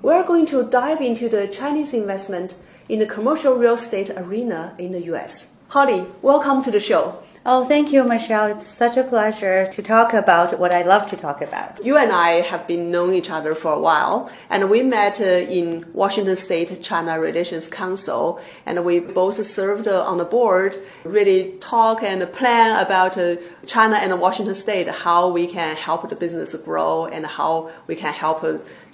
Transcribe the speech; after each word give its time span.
We're 0.00 0.22
going 0.22 0.46
to 0.46 0.62
dive 0.62 1.00
into 1.00 1.28
the 1.28 1.48
Chinese 1.48 1.92
investment 1.92 2.54
in 2.88 3.00
the 3.00 3.06
commercial 3.06 3.56
real 3.56 3.74
estate 3.74 4.10
arena 4.10 4.76
in 4.78 4.92
the 4.92 5.06
US. 5.12 5.48
Holly, 5.70 6.06
welcome 6.22 6.62
to 6.62 6.70
the 6.70 6.78
show. 6.78 7.18
Oh, 7.48 7.64
thank 7.64 7.92
you, 7.92 8.02
Michelle. 8.02 8.46
It's 8.46 8.66
such 8.66 8.96
a 8.96 9.04
pleasure 9.04 9.66
to 9.66 9.80
talk 9.80 10.14
about 10.14 10.58
what 10.58 10.74
I 10.74 10.82
love 10.82 11.06
to 11.10 11.16
talk 11.16 11.40
about. 11.40 11.78
You 11.84 11.96
and 11.96 12.10
I 12.10 12.40
have 12.40 12.66
been 12.66 12.90
knowing 12.90 13.14
each 13.14 13.30
other 13.30 13.54
for 13.54 13.72
a 13.72 13.78
while, 13.78 14.28
and 14.50 14.68
we 14.68 14.82
met 14.82 15.20
uh, 15.20 15.24
in 15.24 15.86
Washington 15.92 16.34
State 16.34 16.82
China 16.82 17.20
Relations 17.20 17.68
Council, 17.68 18.40
and 18.66 18.84
we 18.84 18.98
both 18.98 19.46
served 19.46 19.86
uh, 19.86 20.02
on 20.02 20.18
the 20.18 20.24
board, 20.24 20.76
really 21.04 21.52
talk 21.60 22.02
and 22.02 22.20
plan 22.32 22.84
about 22.84 23.16
uh, 23.16 23.36
China 23.64 23.94
and 23.94 24.20
Washington 24.20 24.56
State, 24.56 24.88
how 24.88 25.28
we 25.30 25.46
can 25.46 25.76
help 25.76 26.08
the 26.08 26.16
business 26.16 26.52
grow 26.56 27.06
and 27.06 27.24
how 27.26 27.70
we 27.86 27.94
can 27.94 28.12
help 28.12 28.42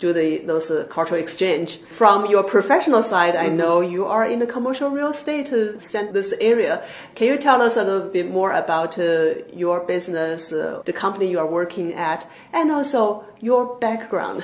do 0.02 0.12
the 0.12 0.38
those 0.50 0.68
uh, 0.70 0.84
cultural 0.96 1.20
exchange. 1.20 1.68
From 1.90 2.26
your 2.26 2.42
professional 2.56 3.02
side, 3.02 3.34
I 3.36 3.48
know 3.60 3.80
you 3.80 4.04
are 4.16 4.26
in 4.32 4.38
the 4.40 4.50
commercial 4.56 4.90
real 4.90 5.12
estate 5.16 5.48
uh, 5.52 6.12
this 6.18 6.34
area. 6.52 6.74
Can 7.14 7.26
you 7.28 7.38
tell 7.38 7.62
us 7.62 7.76
a 7.76 7.84
little 7.84 8.10
bit 8.18 8.28
more 8.38 8.52
about 8.64 8.98
uh, 8.98 9.34
your 9.62 9.78
business, 9.94 10.52
uh, 10.52 10.82
the 10.84 10.92
company 10.92 11.26
you 11.30 11.38
are 11.38 11.50
working 11.60 11.94
at, 11.94 12.20
and 12.52 12.70
also 12.70 13.24
your 13.40 13.62
background? 13.78 14.42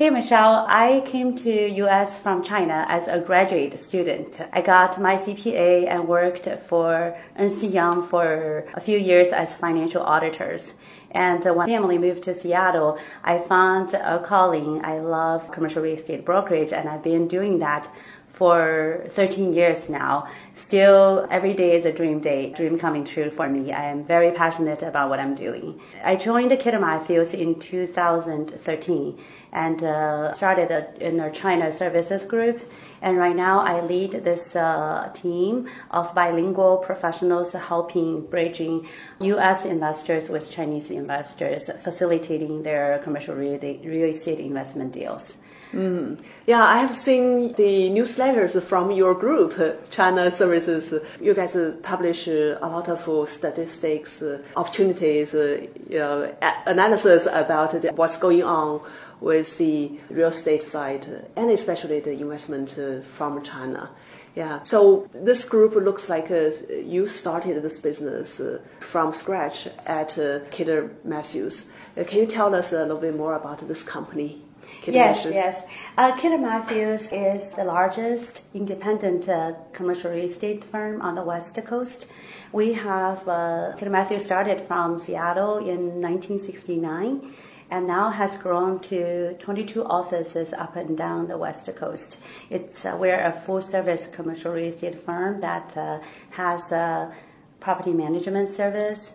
Hey 0.00 0.10
Michelle, 0.10 0.66
I 0.68 1.02
came 1.06 1.36
to 1.44 1.52
US 1.84 2.18
from 2.18 2.42
China 2.42 2.84
as 2.88 3.06
a 3.06 3.20
graduate 3.20 3.78
student. 3.78 4.40
I 4.52 4.60
got 4.60 5.00
my 5.00 5.14
CPA 5.16 5.86
and 5.92 6.08
worked 6.08 6.48
for 6.68 7.16
Ernst 7.38 7.62
Young 7.62 8.02
for 8.02 8.66
a 8.74 8.80
few 8.80 8.98
years 8.98 9.28
as 9.28 9.54
financial 9.54 10.02
auditors. 10.02 10.74
And 11.14 11.44
when 11.44 11.66
family 11.66 11.96
moved 11.96 12.24
to 12.24 12.34
Seattle, 12.34 12.98
I 13.22 13.38
found 13.38 13.94
a 13.94 14.18
calling. 14.18 14.84
I 14.84 14.98
love 14.98 15.50
commercial 15.52 15.82
real 15.82 15.94
estate 15.94 16.24
brokerage, 16.24 16.72
and 16.72 16.88
I've 16.88 17.04
been 17.04 17.28
doing 17.28 17.60
that 17.60 17.88
for 18.34 19.06
13 19.10 19.54
years 19.54 19.88
now. 19.88 20.28
Still, 20.54 21.28
every 21.30 21.54
day 21.54 21.76
is 21.76 21.84
a 21.84 21.92
dream 21.92 22.18
day, 22.18 22.50
dream 22.50 22.76
coming 22.78 23.04
true 23.04 23.30
for 23.30 23.48
me. 23.48 23.72
I 23.72 23.84
am 23.84 24.04
very 24.04 24.32
passionate 24.32 24.82
about 24.82 25.08
what 25.08 25.20
I'm 25.20 25.36
doing. 25.36 25.80
I 26.02 26.16
joined 26.16 26.50
the 26.50 26.56
Kidder 26.56 26.80
Mathews 26.80 27.32
in 27.32 27.60
2013 27.60 29.24
and 29.54 29.82
uh, 29.84 30.34
started 30.34 30.70
a, 30.70 31.06
in 31.06 31.20
our 31.20 31.30
China 31.30 31.72
services 31.72 32.24
group. 32.24 32.60
And 33.00 33.16
right 33.16 33.36
now, 33.36 33.60
I 33.60 33.80
lead 33.80 34.12
this 34.24 34.56
uh, 34.56 35.10
team 35.14 35.68
of 35.90 36.14
bilingual 36.14 36.78
professionals 36.78 37.52
helping 37.52 38.26
bridging 38.26 38.88
U.S. 39.20 39.64
investors 39.64 40.28
with 40.28 40.50
Chinese 40.50 40.90
investors, 40.90 41.70
facilitating 41.82 42.64
their 42.64 42.98
commercial 42.98 43.34
real, 43.34 43.62
estate 43.62 44.40
investment 44.40 44.92
deals. 44.92 45.36
Mm. 45.72 46.18
Yeah, 46.46 46.62
I 46.62 46.78
have 46.78 46.96
seen 46.96 47.52
the 47.54 47.90
newsletters 47.90 48.60
from 48.62 48.92
your 48.92 49.12
group, 49.14 49.54
China 49.90 50.30
Services. 50.30 50.94
You 51.20 51.34
guys 51.34 51.56
publish 51.82 52.28
a 52.28 52.58
lot 52.62 52.88
of 52.88 53.28
statistics, 53.28 54.22
opportunities, 54.56 55.34
you 55.34 55.98
know, 55.98 56.32
analysis 56.66 57.26
about 57.26 57.74
what's 57.96 58.16
going 58.18 58.44
on 58.44 58.82
with 59.20 59.58
the 59.58 59.98
real 60.10 60.28
estate 60.28 60.62
side 60.62 61.06
and 61.36 61.50
especially 61.50 62.00
the 62.00 62.12
investment 62.12 62.78
uh, 62.78 63.00
from 63.02 63.42
China. 63.42 63.90
Yeah, 64.34 64.64
so 64.64 65.08
this 65.14 65.44
group 65.44 65.76
looks 65.76 66.08
like 66.08 66.28
uh, 66.28 66.50
you 66.68 67.06
started 67.06 67.62
this 67.62 67.78
business 67.78 68.40
uh, 68.40 68.58
from 68.80 69.12
scratch 69.12 69.68
at 69.86 70.18
uh, 70.18 70.40
Kidder 70.50 70.90
Mathews. 71.04 71.66
Uh, 71.96 72.02
can 72.02 72.18
you 72.18 72.26
tell 72.26 72.52
us 72.52 72.72
a 72.72 72.78
little 72.78 72.98
bit 72.98 73.16
more 73.16 73.34
about 73.34 73.66
this 73.68 73.84
company? 73.84 74.42
Kidder 74.82 74.96
yes, 74.96 75.16
Mathews? 75.18 75.34
yes. 75.34 75.64
Uh, 75.96 76.16
Kidder 76.16 76.38
Mathews 76.38 77.12
is 77.12 77.54
the 77.54 77.62
largest 77.62 78.42
independent 78.54 79.28
uh, 79.28 79.52
commercial 79.72 80.10
real 80.10 80.24
estate 80.24 80.64
firm 80.64 81.00
on 81.00 81.14
the 81.14 81.22
West 81.22 81.56
Coast. 81.64 82.06
We 82.50 82.72
have 82.72 83.28
uh, 83.28 83.74
Kidder 83.76 83.90
Mathews 83.90 84.24
started 84.24 84.60
from 84.62 84.98
Seattle 84.98 85.58
in 85.58 86.00
1969 86.02 87.32
and 87.74 87.88
now 87.88 88.08
has 88.08 88.36
grown 88.36 88.78
to 88.78 89.34
22 89.40 89.84
offices 89.84 90.52
up 90.52 90.76
and 90.76 90.96
down 90.96 91.26
the 91.26 91.36
West 91.36 91.68
Coast. 91.74 92.18
It's 92.48 92.84
uh, 92.84 92.96
we're 92.96 93.20
a 93.20 93.32
full-service 93.32 94.10
commercial 94.12 94.52
real 94.52 94.72
estate 94.72 94.96
firm 94.96 95.40
that 95.40 95.76
uh, 95.76 95.98
has 96.30 96.70
a 96.70 97.12
property 97.58 97.92
management 97.92 98.48
service, 98.48 99.10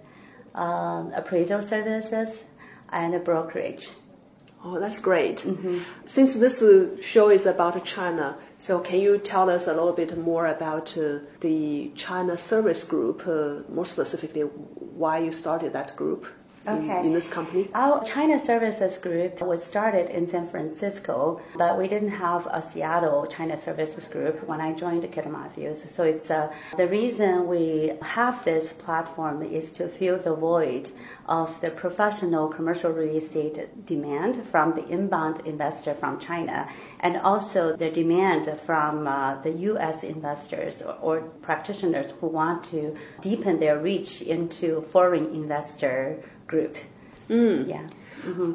uh, 0.55 1.05
appraisal 1.15 1.61
services, 1.61 2.43
and 2.89 3.15
a 3.15 3.19
brokerage. 3.19 3.91
Oh, 4.61 4.77
that's 4.77 4.99
great. 4.99 5.37
Mm-hmm. 5.37 5.79
Since 6.05 6.35
this 6.35 6.61
show 7.01 7.29
is 7.29 7.45
about 7.45 7.85
China, 7.85 8.37
so 8.57 8.81
can 8.81 8.99
you 8.99 9.19
tell 9.19 9.49
us 9.49 9.67
a 9.67 9.73
little 9.73 9.93
bit 9.93 10.17
more 10.17 10.47
about 10.47 10.97
uh, 10.97 11.19
the 11.39 11.93
China 11.95 12.37
Service 12.37 12.83
Group, 12.83 13.25
uh, 13.25 13.71
more 13.73 13.85
specifically 13.85 14.41
why 14.41 15.19
you 15.19 15.31
started 15.31 15.71
that 15.71 15.95
group? 15.95 16.27
Okay. 16.69 16.99
in, 16.99 17.07
in, 17.07 17.13
this 17.13 17.29
company? 17.29 17.69
Our 17.73 18.03
China 18.03 18.43
Services 18.43 18.97
Group 18.97 19.41
was 19.41 19.63
started 19.63 20.09
in 20.09 20.27
San 20.27 20.47
Francisco, 20.47 21.41
but 21.57 21.77
we 21.77 21.87
didn't 21.87 22.11
have 22.11 22.47
a 22.51 22.61
Seattle 22.61 23.25
China 23.27 23.57
Services 23.57 24.07
Group 24.07 24.47
when 24.47 24.61
I 24.61 24.73
joined 24.73 25.09
Kidder 25.11 25.29
Mathews. 25.29 25.83
So 25.95 26.03
it's 26.03 26.29
uh, 26.29 26.51
the 26.77 26.87
reason 26.87 27.47
we 27.47 27.93
have 28.01 28.43
this 28.45 28.73
platform 28.73 29.43
is 29.43 29.71
to 29.73 29.87
fill 29.87 30.17
the 30.17 30.35
void 30.35 30.91
of 31.27 31.59
the 31.61 31.69
professional 31.69 32.47
commercial 32.47 32.91
real 32.91 33.17
estate 33.17 33.85
demand 33.85 34.45
from 34.45 34.75
the 34.75 34.87
inbound 34.87 35.41
investor 35.45 35.93
from 35.93 36.19
China, 36.19 36.67
and 36.99 37.17
also 37.17 37.75
the 37.75 37.89
demand 37.89 38.59
from 38.59 39.07
uh, 39.07 39.41
the 39.41 39.51
U.S. 39.71 40.03
investors 40.03 40.81
or, 40.81 40.93
or 41.01 41.21
practitioners 41.41 42.11
who 42.19 42.27
want 42.27 42.63
to 42.65 42.95
deepen 43.21 43.59
their 43.59 43.79
reach 43.79 44.21
into 44.21 44.81
foreign 44.81 45.27
investor 45.33 46.23
group. 46.49 46.75
Mm. 47.29 47.69
Yeah. 47.69 47.87
Mm-hmm. 48.25 48.53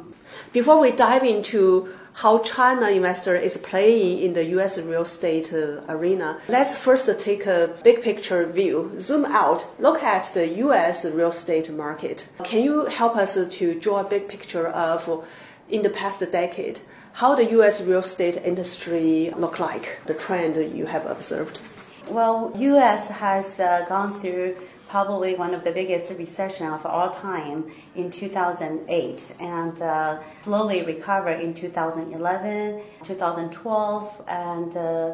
Before 0.53 0.79
we 0.79 0.91
dive 0.91 1.23
into 1.23 1.89
how 2.13 2.39
China 2.39 2.89
investor 2.89 3.35
is 3.35 3.57
playing 3.57 4.19
in 4.19 4.33
the 4.33 4.45
U.S. 4.55 4.77
real 4.77 5.01
estate 5.01 5.51
uh, 5.53 5.81
arena, 5.89 6.39
let's 6.47 6.75
first 6.75 7.09
take 7.19 7.45
a 7.45 7.75
big 7.83 8.01
picture 8.01 8.45
view. 8.45 8.91
Zoom 8.99 9.25
out, 9.25 9.67
look 9.79 10.01
at 10.03 10.33
the 10.33 10.47
U.S. 10.65 11.03
real 11.05 11.31
estate 11.31 11.69
market. 11.71 12.29
Can 12.43 12.63
you 12.63 12.85
help 12.85 13.15
us 13.17 13.33
to 13.33 13.79
draw 13.79 13.99
a 13.99 14.03
big 14.03 14.29
picture 14.29 14.67
of, 14.67 15.25
in 15.69 15.81
the 15.81 15.89
past 15.89 16.19
decade, 16.31 16.79
how 17.13 17.35
the 17.35 17.49
U.S. 17.57 17.81
real 17.81 17.99
estate 17.99 18.37
industry 18.37 19.33
look 19.35 19.59
like, 19.59 19.99
the 20.05 20.13
trend 20.13 20.55
you 20.77 20.85
have 20.85 21.05
observed? 21.05 21.59
Well, 22.07 22.53
U.S. 22.55 23.07
has 23.07 23.59
uh, 23.59 23.85
gone 23.89 24.19
through 24.21 24.55
probably 24.95 25.35
one 25.35 25.53
of 25.53 25.61
the 25.65 25.71
biggest 25.71 26.09
recession 26.17 26.67
of 26.67 26.85
all 26.85 27.09
time 27.09 27.69
in 27.95 28.09
2008 28.09 29.21
and 29.41 29.81
uh, 29.81 30.17
slowly 30.41 30.83
recovered 30.83 31.41
in 31.41 31.53
2011, 31.53 32.81
2012, 33.03 34.23
and 34.29 34.77
uh, 34.77 35.13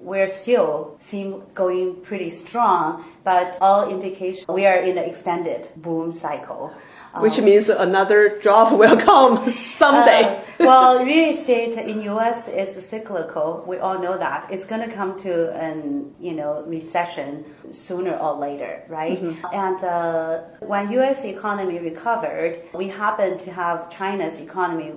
we're 0.00 0.26
still 0.26 0.98
seem 0.98 1.40
going 1.54 1.94
pretty 2.00 2.30
strong, 2.30 3.04
but 3.22 3.56
all 3.60 3.88
indication 3.88 4.44
we 4.52 4.66
are 4.66 4.80
in 4.88 4.96
the 4.96 5.06
extended 5.06 5.68
boom 5.76 6.10
cycle. 6.10 6.74
Which 7.20 7.38
means 7.38 7.68
another 7.68 8.40
drop 8.40 8.72
will 8.80 8.96
come 8.96 9.52
someday. 9.52 10.24
Uh, 10.24 10.40
well, 10.58 11.04
real 11.04 11.36
estate 11.36 11.78
in 11.78 12.00
U.S. 12.02 12.48
is 12.48 12.84
cyclical. 12.86 13.64
We 13.66 13.78
all 13.78 13.98
know 13.98 14.16
that 14.18 14.50
it's 14.50 14.64
going 14.64 14.88
to 14.88 14.94
come 14.94 15.18
to 15.20 15.52
an 15.54 16.14
you 16.20 16.32
know 16.32 16.62
recession 16.66 17.44
sooner 17.72 18.16
or 18.16 18.38
later, 18.38 18.82
right? 18.88 19.18
And 19.52 19.84
uh, 19.84 20.38
when 20.60 20.90
U.S. 20.92 21.24
economy 21.24 21.78
recovered, 21.78 22.58
we 22.74 22.88
happened 22.88 23.40
to 23.40 23.52
have 23.52 23.90
China's 23.90 24.40
economy 24.40 24.92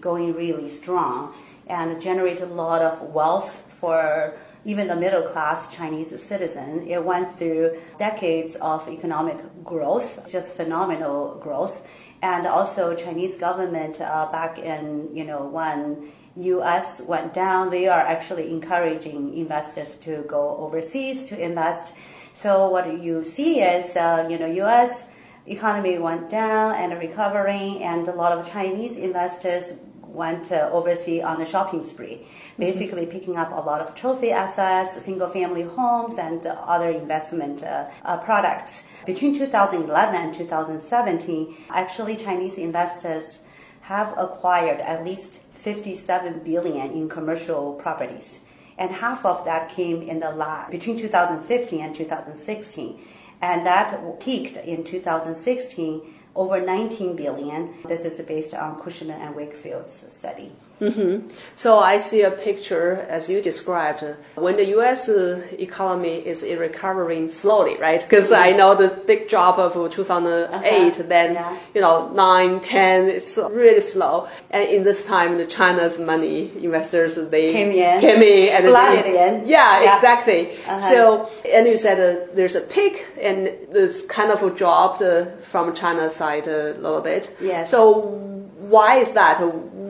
going 0.00 0.34
really 0.34 0.68
strong 0.68 1.34
and 1.66 2.00
generated 2.00 2.44
a 2.44 2.54
lot 2.54 2.82
of 2.82 3.00
wealth 3.02 3.64
for 3.80 4.34
even 4.66 4.88
the 4.88 4.96
middle 4.96 5.22
class 5.22 5.72
Chinese 5.72 6.10
citizen. 6.20 6.86
It 6.88 7.02
went 7.04 7.38
through 7.38 7.78
decades 7.98 8.56
of 8.56 8.88
economic 8.88 9.38
growth, 9.64 10.28
just 10.30 10.56
phenomenal 10.56 11.38
growth. 11.40 11.86
And 12.26 12.44
also 12.44 12.82
Chinese 12.94 13.36
government 13.36 14.00
uh, 14.00 14.28
back 14.32 14.58
in, 14.58 15.14
you 15.14 15.24
know, 15.24 15.42
when 15.58 16.10
US 16.34 17.00
went 17.00 17.32
down, 17.32 17.70
they 17.70 17.86
are 17.86 18.00
actually 18.00 18.50
encouraging 18.50 19.36
investors 19.36 19.96
to 19.98 20.24
go 20.26 20.56
overseas 20.64 21.24
to 21.30 21.34
invest. 21.40 21.94
So 22.32 22.68
what 22.68 22.84
you 23.00 23.22
see 23.22 23.60
is, 23.60 23.96
uh, 23.96 24.26
you 24.28 24.38
know, 24.40 24.50
US 24.64 25.04
economy 25.46 25.98
went 25.98 26.28
down 26.28 26.74
and 26.74 26.98
recovering 26.98 27.84
and 27.84 28.08
a 28.08 28.16
lot 28.22 28.32
of 28.36 28.50
Chinese 28.50 28.96
investors 28.96 29.74
went 30.08 30.52
uh, 30.52 30.70
overseas 30.72 31.22
on 31.22 31.40
a 31.42 31.46
shopping 31.46 31.86
spree, 31.86 32.26
basically 32.58 33.02
mm-hmm. 33.02 33.10
picking 33.10 33.36
up 33.36 33.50
a 33.52 33.60
lot 33.60 33.80
of 33.80 33.94
trophy 33.94 34.30
assets, 34.32 35.02
single 35.04 35.28
family 35.28 35.62
homes, 35.62 36.18
and 36.18 36.46
uh, 36.46 36.50
other 36.66 36.90
investment 36.90 37.62
uh, 37.62 37.86
uh 38.04 38.16
products. 38.18 38.84
Between 39.04 39.36
2011 39.36 40.14
and 40.14 40.34
2017, 40.34 41.56
actually 41.70 42.16
Chinese 42.16 42.58
investors 42.58 43.40
have 43.82 44.14
acquired 44.18 44.80
at 44.80 45.04
least 45.04 45.40
57 45.52 46.40
billion 46.44 46.90
in 46.90 47.08
commercial 47.08 47.74
properties. 47.74 48.40
And 48.78 48.90
half 48.90 49.24
of 49.24 49.44
that 49.44 49.70
came 49.70 50.02
in 50.02 50.20
the 50.20 50.30
last, 50.30 50.70
between 50.70 50.98
2015 50.98 51.80
and 51.80 51.94
2016. 51.94 53.00
And 53.40 53.66
that 53.66 54.20
peaked 54.20 54.56
in 54.56 54.84
2016 54.84 56.14
over 56.36 56.60
19 56.60 57.16
billion. 57.16 57.74
This 57.88 58.04
is 58.04 58.20
based 58.24 58.54
on 58.54 58.80
Cushman 58.80 59.20
and 59.20 59.34
Wakefield's 59.34 60.04
study. 60.08 60.52
Mm-hmm. 60.80 61.28
So 61.54 61.78
I 61.78 61.98
see 61.98 62.22
a 62.22 62.30
picture 62.30 63.06
as 63.08 63.30
you 63.30 63.40
described 63.40 64.04
when 64.34 64.56
the 64.56 64.66
U.S. 64.76 65.08
economy 65.08 66.26
is 66.26 66.42
recovering 66.42 67.28
slowly, 67.30 67.78
right? 67.78 68.00
Because 68.00 68.30
I 68.30 68.52
know 68.52 68.74
the 68.74 68.88
big 68.88 69.28
drop 69.28 69.58
of 69.58 69.72
2008, 69.92 70.92
uh-huh. 70.92 71.02
then 71.08 71.34
yeah. 71.34 71.58
you 71.74 71.80
know 71.80 72.08
9, 72.12 72.60
10, 72.60 73.08
it's 73.08 73.36
really 73.36 73.80
slow. 73.80 74.28
And 74.50 74.68
in 74.68 74.82
this 74.82 75.04
time, 75.06 75.38
the 75.38 75.46
China's 75.46 75.98
money 75.98 76.52
investors 76.62 77.14
they 77.14 77.52
came 77.52 77.70
in, 77.70 78.00
came 78.00 78.22
in 78.22 78.48
and 78.54 78.64
flooded 78.66 79.06
in. 79.06 79.46
Yeah, 79.46 79.82
yeah. 79.82 79.96
exactly. 79.96 80.58
Uh-huh. 80.66 80.80
So 80.80 81.30
and 81.50 81.66
you 81.66 81.76
said 81.76 81.98
uh, 81.98 82.26
there's 82.34 82.54
a 82.54 82.60
peak 82.60 83.06
and 83.20 83.48
it's 83.48 84.02
kind 84.06 84.30
of 84.30 84.56
dropped 84.56 85.00
uh, 85.00 85.26
from 85.42 85.74
China's 85.74 86.14
side 86.14 86.46
a 86.46 86.74
little 86.74 87.00
bit. 87.00 87.34
Yes. 87.40 87.70
So 87.70 88.36
why 88.58 88.96
is 88.96 89.12
that? 89.12 89.40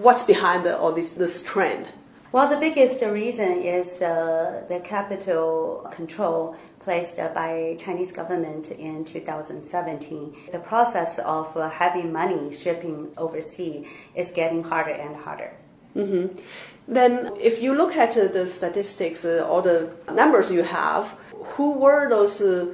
What's 0.06 0.22
behind 0.22 0.64
the, 0.64 0.78
all 0.78 0.92
this, 0.92 1.10
this 1.12 1.42
trend? 1.42 1.88
Well, 2.30 2.48
the 2.48 2.60
biggest 2.66 3.02
reason 3.02 3.50
is 3.60 4.00
uh, 4.00 4.62
the 4.68 4.78
capital 4.78 5.88
control 5.92 6.54
placed 6.78 7.16
by 7.16 7.76
Chinese 7.80 8.12
government 8.12 8.70
in 8.70 9.04
2017. 9.04 10.36
The 10.52 10.60
process 10.60 11.18
of 11.18 11.56
uh, 11.56 11.68
having 11.68 12.12
money 12.12 12.54
shipping 12.54 13.08
overseas 13.16 13.84
is 14.14 14.30
getting 14.30 14.62
harder 14.62 14.92
and 14.92 15.16
harder. 15.16 15.52
Mm-hmm. 15.96 16.38
Then, 16.86 17.32
if 17.40 17.60
you 17.60 17.74
look 17.74 17.96
at 17.96 18.16
uh, 18.16 18.28
the 18.28 18.46
statistics 18.46 19.24
uh, 19.24 19.48
or 19.50 19.60
the 19.62 19.90
numbers 20.12 20.52
you 20.52 20.62
have, 20.62 21.06
who 21.54 21.72
were 21.72 22.08
those 22.08 22.40
uh, 22.40 22.66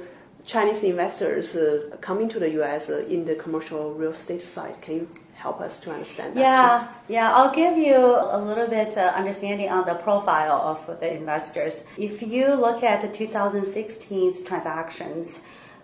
Chinese 0.45 0.83
investors 0.83 1.55
uh, 1.55 1.97
coming 1.99 2.29
to 2.29 2.37
the 2.37 2.51
U.S. 2.59 2.89
in 2.89 3.25
the 3.25 3.33
commercial 3.33 3.93
real 3.95 4.11
estate 4.11 4.43
side? 4.43 4.79
Can 4.81 4.93
you 4.95 5.07
help 5.43 5.59
us 5.59 5.77
to 5.81 5.91
understand 5.91 6.37
that? 6.37 6.39
Yeah, 6.39 6.67
Just 6.67 6.91
yeah. 7.09 7.35
I'll 7.35 7.53
give 7.53 7.75
you 7.77 7.97
a 8.37 8.39
little 8.49 8.67
bit 8.67 8.97
uh, 8.97 9.11
understanding 9.21 9.69
on 9.69 9.85
the 9.85 9.95
profile 9.95 10.59
of 10.71 10.79
the 11.01 11.09
investors. 11.13 11.83
If 11.97 12.21
you 12.21 12.45
look 12.65 12.81
at 12.81 13.01
the 13.01 13.09
2016's 13.09 14.41
transactions, 14.43 15.41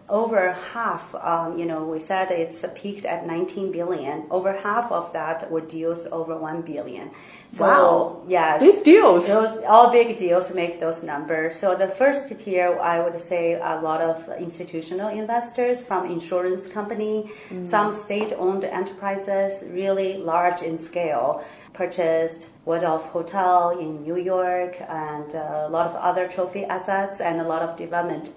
over 0.10 0.52
half, 0.74 1.14
um, 1.16 1.58
you 1.58 1.66
know, 1.66 1.84
we 1.84 2.00
said 2.00 2.32
it's 2.32 2.66
peaked 2.76 3.06
at 3.06 3.26
19 3.26 3.72
billion. 3.72 4.26
Over 4.30 4.54
half 4.54 4.92
of 4.92 5.14
that 5.14 5.50
were 5.52 5.62
deals 5.62 6.08
over 6.12 6.36
1 6.36 6.62
billion. 6.64 7.12
So, 7.54 7.64
wow. 7.64 8.24
Yes. 8.28 8.60
Big 8.60 8.84
deals. 8.84 9.28
Those, 9.28 9.64
all 9.66 9.92
big 9.92 10.18
deals 10.18 10.54
make 10.54 10.80
those 10.80 11.04
numbers. 11.04 11.60
So 11.60 11.76
the 11.76 11.88
first 11.88 12.38
tier, 12.40 12.78
I 12.80 13.00
would 13.00 13.20
say 13.20 13.54
a 13.54 13.80
lot 13.82 14.02
of 14.02 14.28
institutional 14.38 15.10
investors 15.10 15.82
from 15.82 16.06
insurance 16.06 16.68
company, 16.68 17.32
mm. 17.50 17.66
some 17.66 17.92
state-owned 17.92 18.64
enterprises, 18.64 19.64
really 19.70 20.18
large 20.18 20.62
in 20.62 20.82
scale 20.84 21.44
purchased 21.74 22.50
Waldorf 22.66 23.04
Hotel 23.04 23.70
in 23.80 24.04
New 24.04 24.18
York 24.18 24.76
and 24.82 25.34
uh, 25.34 25.68
a 25.68 25.70
lot 25.70 25.86
of 25.88 25.96
other 25.96 26.28
trophy 26.28 26.66
assets 26.66 27.22
and 27.22 27.40
a 27.40 27.44
lot 27.44 27.62
of 27.62 27.78
development 27.78 28.34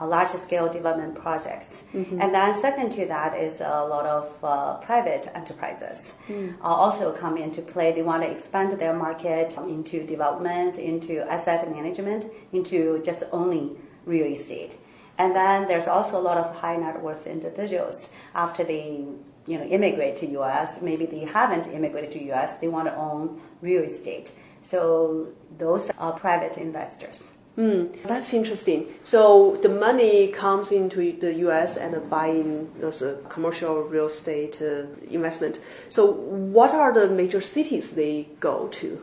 uh, 0.00 0.06
large 0.06 0.30
scale 0.30 0.68
development 0.68 1.14
projects. 1.14 1.84
Mm-hmm. 1.92 2.20
And 2.20 2.34
then 2.34 2.60
second 2.60 2.90
to 2.92 3.06
that 3.06 3.38
is 3.38 3.60
a 3.60 3.84
lot 3.84 4.06
of 4.06 4.32
uh, 4.42 4.74
private 4.78 5.30
enterprises 5.34 6.14
mm. 6.28 6.54
uh, 6.60 6.64
also 6.64 7.12
come 7.12 7.36
into 7.36 7.62
play. 7.62 7.92
They 7.92 8.02
want 8.02 8.22
to 8.22 8.30
expand 8.30 8.72
their 8.72 8.94
market 8.94 9.56
into 9.58 10.04
development, 10.04 10.78
into 10.78 11.20
asset 11.30 11.70
management, 11.70 12.26
into 12.52 13.02
just 13.04 13.22
owning 13.32 13.76
real 14.04 14.26
estate. 14.26 14.78
And 15.18 15.34
then 15.34 15.68
there's 15.68 15.86
also 15.86 16.18
a 16.18 16.22
lot 16.22 16.38
of 16.38 16.56
high 16.56 16.76
net 16.76 17.00
worth 17.00 17.26
individuals 17.26 18.08
after 18.34 18.64
they 18.64 19.06
you 19.46 19.58
know 19.58 19.64
immigrate 19.64 20.16
to 20.16 20.26
US, 20.40 20.80
maybe 20.80 21.06
they 21.06 21.20
haven't 21.20 21.66
immigrated 21.66 22.12
to 22.12 22.32
US, 22.32 22.56
they 22.56 22.68
want 22.68 22.88
to 22.88 22.96
own 22.96 23.40
real 23.60 23.82
estate. 23.82 24.32
So 24.62 25.28
those 25.58 25.90
are 25.98 26.12
private 26.12 26.56
investors. 26.56 27.33
Mm, 27.56 28.02
that's 28.02 28.34
interesting. 28.34 28.86
So 29.04 29.58
the 29.62 29.68
money 29.68 30.28
comes 30.28 30.72
into 30.72 31.12
the 31.12 31.32
U.S. 31.46 31.76
and 31.76 32.10
buying 32.10 32.68
those 32.80 33.00
uh, 33.00 33.18
commercial 33.28 33.82
real 33.82 34.06
estate 34.06 34.60
uh, 34.60 34.86
investment. 35.08 35.60
So 35.88 36.10
what 36.10 36.72
are 36.72 36.92
the 36.92 37.08
major 37.08 37.40
cities 37.40 37.92
they 37.92 38.26
go 38.40 38.66
to? 38.80 39.00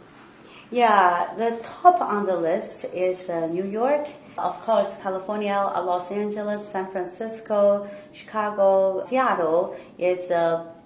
Yeah, 0.69 1.33
the 1.37 1.57
top 1.63 2.01
on 2.01 2.25
the 2.25 2.35
list 2.35 2.85
is 2.93 3.29
uh, 3.29 3.47
New 3.47 3.65
York, 3.65 4.07
of 4.37 4.59
course, 4.61 4.97
California, 5.01 5.53
uh, 5.53 5.81
Los 5.83 6.11
Angeles, 6.11 6.67
San 6.69 6.87
Francisco, 6.87 7.89
Chicago, 8.11 9.05
Seattle 9.05 9.77
is 9.97 10.31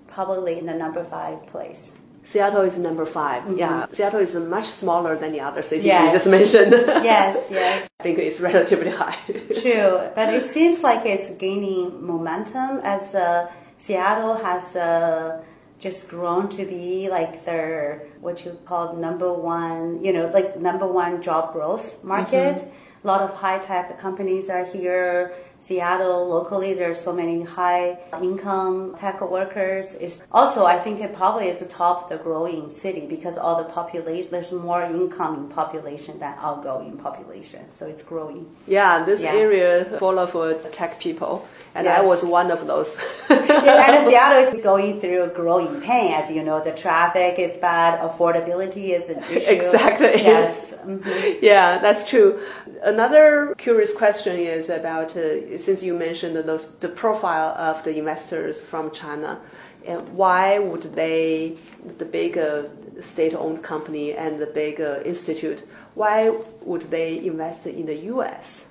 probably 0.08 0.60
in 0.60 0.66
the 0.68 0.74
number 0.74 1.04
five 1.04 1.46
place. 1.48 1.92
Seattle 2.26 2.64
is 2.64 2.78
number 2.78 3.06
5 3.06 3.44
mm-hmm. 3.44 3.58
Yeah, 3.58 3.86
Seattle 3.94 4.20
is 4.20 4.36
much 4.36 4.66
smaller 4.66 5.16
than 5.16 5.32
the 5.32 5.42
other 5.42 5.62
cities 5.62 5.86
yes. 5.86 6.06
you 6.06 6.12
just 6.18 6.28
mentioned. 6.28 6.72
yes, 7.04 7.48
yes. 7.52 7.88
I 8.00 8.04
think 8.04 8.18
it's 8.20 8.42
relatively 8.42 8.90
high. 8.90 9.18
True, 9.62 10.10
but 10.16 10.34
it 10.34 10.46
seems 10.56 10.84
like 10.84 11.06
it's 11.06 11.30
gaining 11.40 12.06
momentum 12.06 12.82
as 12.84 13.14
uh, 13.14 13.50
Seattle 13.78 14.36
has 14.36 14.76
uh, 14.76 15.44
just 15.80 16.08
grown 16.08 16.50
to 16.50 16.66
be 16.66 17.10
like 17.10 17.46
their 17.46 18.08
what 18.22 18.44
you 18.44 18.58
call 18.66 18.96
number 18.96 19.32
one, 19.32 20.04
you 20.04 20.12
know, 20.12 20.26
like 20.34 20.60
number 20.60 20.88
one 20.88 21.22
job 21.22 21.54
growth 21.54 22.04
market. 22.04 22.58
Mm-hmm. 22.58 23.04
A 23.04 23.08
lot 23.08 23.22
of 23.22 23.36
high 23.36 23.60
tech 23.60 24.00
companies 24.00 24.50
are 24.50 24.66
here. 24.66 25.36
Seattle 25.66 26.28
locally, 26.28 26.76
there's 26.76 27.02
so 27.02 27.12
many 27.12 27.42
high 27.42 27.98
income 28.22 28.96
tech 29.00 29.20
workers. 29.22 29.94
It's 30.00 30.22
also, 30.32 30.66
I 30.66 30.78
think 30.78 31.02
it 31.02 31.16
probably 31.16 31.48
is 31.48 31.58
the 31.58 31.66
top 31.66 32.08
the 32.10 32.18
growing 32.18 32.70
city 32.70 33.08
because 33.08 33.36
all 33.36 33.58
the 33.58 33.70
population, 33.70 34.30
there's 34.30 34.52
more 34.52 34.84
incoming 34.84 35.50
population 35.50 36.20
than 36.20 36.36
outgoing 36.38 36.98
population. 36.98 37.62
So 37.80 37.88
it's 37.88 38.04
growing. 38.04 38.46
Yeah, 38.68 39.04
this 39.06 39.22
yeah. 39.22 39.34
area 39.34 39.98
full 39.98 40.20
of 40.20 40.36
uh, 40.36 40.54
tech 40.72 41.00
people. 41.00 41.48
And 41.76 41.86
yes. 41.86 42.00
I 42.00 42.06
was 42.06 42.24
one 42.24 42.52
of 42.52 42.66
those. 42.68 42.98
yeah, 43.30 43.92
and 43.92 44.08
Seattle 44.08 44.44
is 44.44 44.64
going 44.64 45.02
through 45.02 45.24
a 45.24 45.28
growing 45.28 45.82
pain. 45.82 46.14
As 46.14 46.32
you 46.32 46.42
know, 46.42 46.64
the 46.64 46.72
traffic 46.72 47.38
is 47.38 47.58
bad, 47.58 48.00
affordability 48.00 48.90
is 48.98 49.10
an 49.10 49.22
issue. 49.26 49.50
Exactly. 49.58 50.24
Yes. 50.24 50.74
Mm-hmm. 50.86 51.44
Yeah, 51.44 51.80
that's 51.80 52.08
true. 52.08 52.40
Another 52.84 53.56
curious 53.58 53.92
question 53.92 54.38
is 54.38 54.70
about 54.70 55.18
uh, 55.18 55.58
since 55.58 55.82
you 55.82 55.96
mentioned 55.96 56.36
those, 56.36 56.68
the 56.80 56.90
profile 56.90 57.56
of 57.58 57.84
the 57.84 57.98
investors 57.98 58.62
from 58.62 58.92
China, 58.92 59.42
And 59.88 60.10
why 60.16 60.60
would 60.60 60.84
they, 60.96 61.58
the 61.98 62.06
big 62.06 62.38
uh, 62.38 62.64
state-owned 63.02 63.64
company 63.64 64.14
and 64.14 64.40
the 64.40 64.48
big 64.48 64.82
uh, 64.82 65.02
institute, 65.06 65.64
why 65.94 66.30
would 66.62 66.84
they 66.84 67.26
invest 67.26 67.68
in 67.68 67.86
the 67.86 67.96
U.S.? 68.14 68.65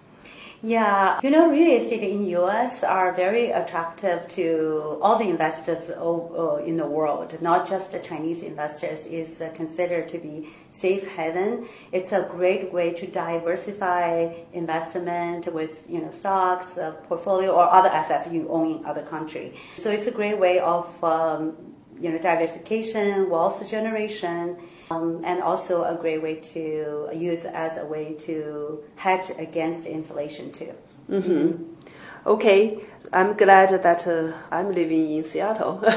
Yeah, 0.64 1.21
you 1.23 1.28
know, 1.28 1.50
real 1.50 1.78
estate 1.78 2.02
in 2.02 2.25
U.S. 2.40 2.83
are 2.83 3.12
very 3.12 3.50
attractive 3.50 4.26
to 4.28 4.99
all 5.02 5.18
the 5.18 5.28
investors 5.28 5.90
in 5.90 6.78
the 6.78 6.87
world, 6.87 7.37
not 7.42 7.68
just 7.68 7.92
the 7.92 7.99
Chinese 7.99 8.42
investors. 8.42 9.04
is 9.04 9.42
considered 9.52 10.09
to 10.09 10.16
be 10.16 10.49
safe 10.71 11.06
haven. 11.06 11.68
It's 11.92 12.12
a 12.12 12.26
great 12.30 12.73
way 12.73 12.94
to 12.94 13.06
diversify 13.06 14.33
investment 14.54 15.52
with 15.52 15.85
you 15.87 16.00
know 16.00 16.11
stocks, 16.11 16.78
uh, 16.78 16.92
portfolio, 17.09 17.50
or 17.52 17.71
other 17.71 17.90
assets 17.90 18.30
you 18.33 18.49
own 18.49 18.78
in 18.78 18.87
other 18.87 19.02
country. 19.02 19.59
So 19.76 19.90
it's 19.90 20.06
a 20.06 20.12
great 20.12 20.38
way 20.38 20.61
of 20.61 20.87
um, 21.04 21.59
you 22.00 22.11
know 22.11 22.16
diversification, 22.16 23.28
wealth 23.28 23.68
generation 23.68 24.56
um, 24.91 25.23
and 25.25 25.43
also 25.43 25.85
a 25.85 25.95
great 25.95 26.23
way 26.23 26.37
to 26.37 27.09
use 27.14 27.45
as 27.45 27.79
a 27.79 27.85
way 27.85 28.14
to 28.14 28.83
hedge 28.97 29.31
against 29.38 29.87
inflation 29.87 30.53
too. 30.53 30.73
Mm-hmm. 31.11 31.62
Okay, 32.26 32.81
I'm 33.12 33.35
glad 33.35 33.83
that 33.83 34.07
uh, 34.07 34.33
I'm 34.50 34.75
living 34.75 35.11
in 35.12 35.25
Seattle, 35.25 35.81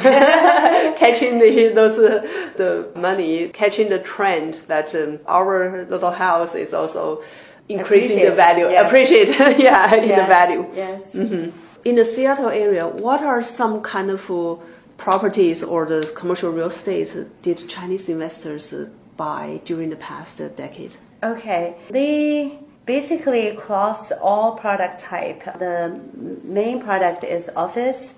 catching 0.98 1.39
the 1.39 1.72
those 1.74 1.98
uh, 1.98 2.22
the 2.58 2.89
money, 2.96 3.50
catching 3.50 3.89
the 3.89 4.00
trend 4.00 4.56
that 4.67 4.94
um, 4.94 5.20
our 5.25 5.86
little 5.86 6.12
house 6.12 6.53
is 6.56 6.74
also 6.74 7.24
increasing 7.70 8.17
Appreciate. 8.17 8.29
the 8.29 8.36
value. 8.36 8.70
Yes. 8.70 8.88
Appreciate, 8.88 9.29
yeah, 9.60 9.96
in 9.96 10.10
the 10.10 10.25
value. 10.27 10.70
Yes. 10.74 11.01
Mm-hmm. 11.13 11.58
In 11.86 11.96
the 11.96 12.06
Seattle 12.06 12.50
area, 12.50 12.88
what 12.88 13.22
are 13.22 13.41
some 13.41 13.82
kind 13.82 14.12
of 14.12 14.29
uh, 14.29 14.56
properties 14.97 15.63
or 15.63 15.85
the 15.85 16.11
commercial 16.15 16.51
real 16.51 16.67
estate 16.67 17.13
did 17.41 17.69
Chinese 17.69 18.09
investors 18.09 18.73
buy 19.15 19.61
during 19.65 19.89
the 19.89 19.95
past 19.95 20.37
decade? 20.55 20.95
Okay, 21.23 21.75
they 21.89 22.59
basically 22.85 23.47
across 23.47 24.11
all 24.11 24.55
product 24.55 24.99
type. 25.01 25.43
The 25.59 25.99
main 26.43 26.81
product 26.81 27.23
is 27.23 27.49
office. 27.55 28.13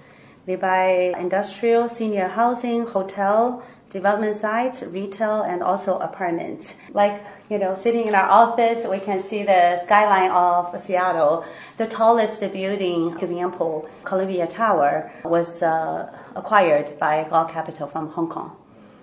They 0.45 0.55
buy 0.55 1.13
industrial, 1.17 1.89
senior 1.89 2.27
housing, 2.27 2.86
hotel, 2.86 3.63
development 3.89 4.39
sites, 4.39 4.84
retail, 4.84 5.41
and 5.41 5.63
also 5.63 5.98
apartments. 5.98 6.75
Like, 6.93 7.24
you 7.50 7.58
know, 7.58 7.75
sitting 7.75 8.08
in 8.08 8.15
our 8.15 8.29
office, 8.29 8.86
we 8.88 9.00
can 9.00 9.22
see 9.22 9.43
the 9.43 9.81
skyline 9.86 10.31
of 10.31 10.79
Seattle. 10.81 11.46
The 11.77 11.88
tallest 11.88 12.39
building, 12.39 13.17
for 13.17 13.25
example, 13.25 13.89
Columbia 14.03 14.48
Tower, 14.48 15.12
was 15.24 15.63
uh, 15.63 16.12
acquired 16.36 16.98
by 17.00 17.25
Gaw 17.29 17.46
Capital 17.46 17.88
from 17.88 18.10
Hong 18.10 18.29
Kong. 18.29 18.55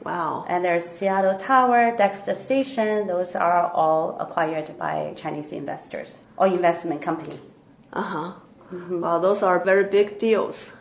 Wow. 0.04 0.44
And 0.48 0.64
there's 0.64 0.84
Seattle 0.84 1.36
Tower, 1.36 1.96
Dexter 1.96 2.34
Station. 2.34 3.08
Those 3.08 3.34
are 3.34 3.72
all 3.72 4.16
acquired 4.20 4.78
by 4.78 5.14
Chinese 5.16 5.50
investors 5.50 6.20
or 6.36 6.46
investment 6.46 7.02
company. 7.02 7.40
Uh 7.92 8.02
huh. 8.02 8.32
Mm-hmm. 8.72 9.00
Wow, 9.00 9.18
those 9.18 9.42
are 9.42 9.64
very 9.64 9.84
big 9.84 10.18
deals. 10.20 10.75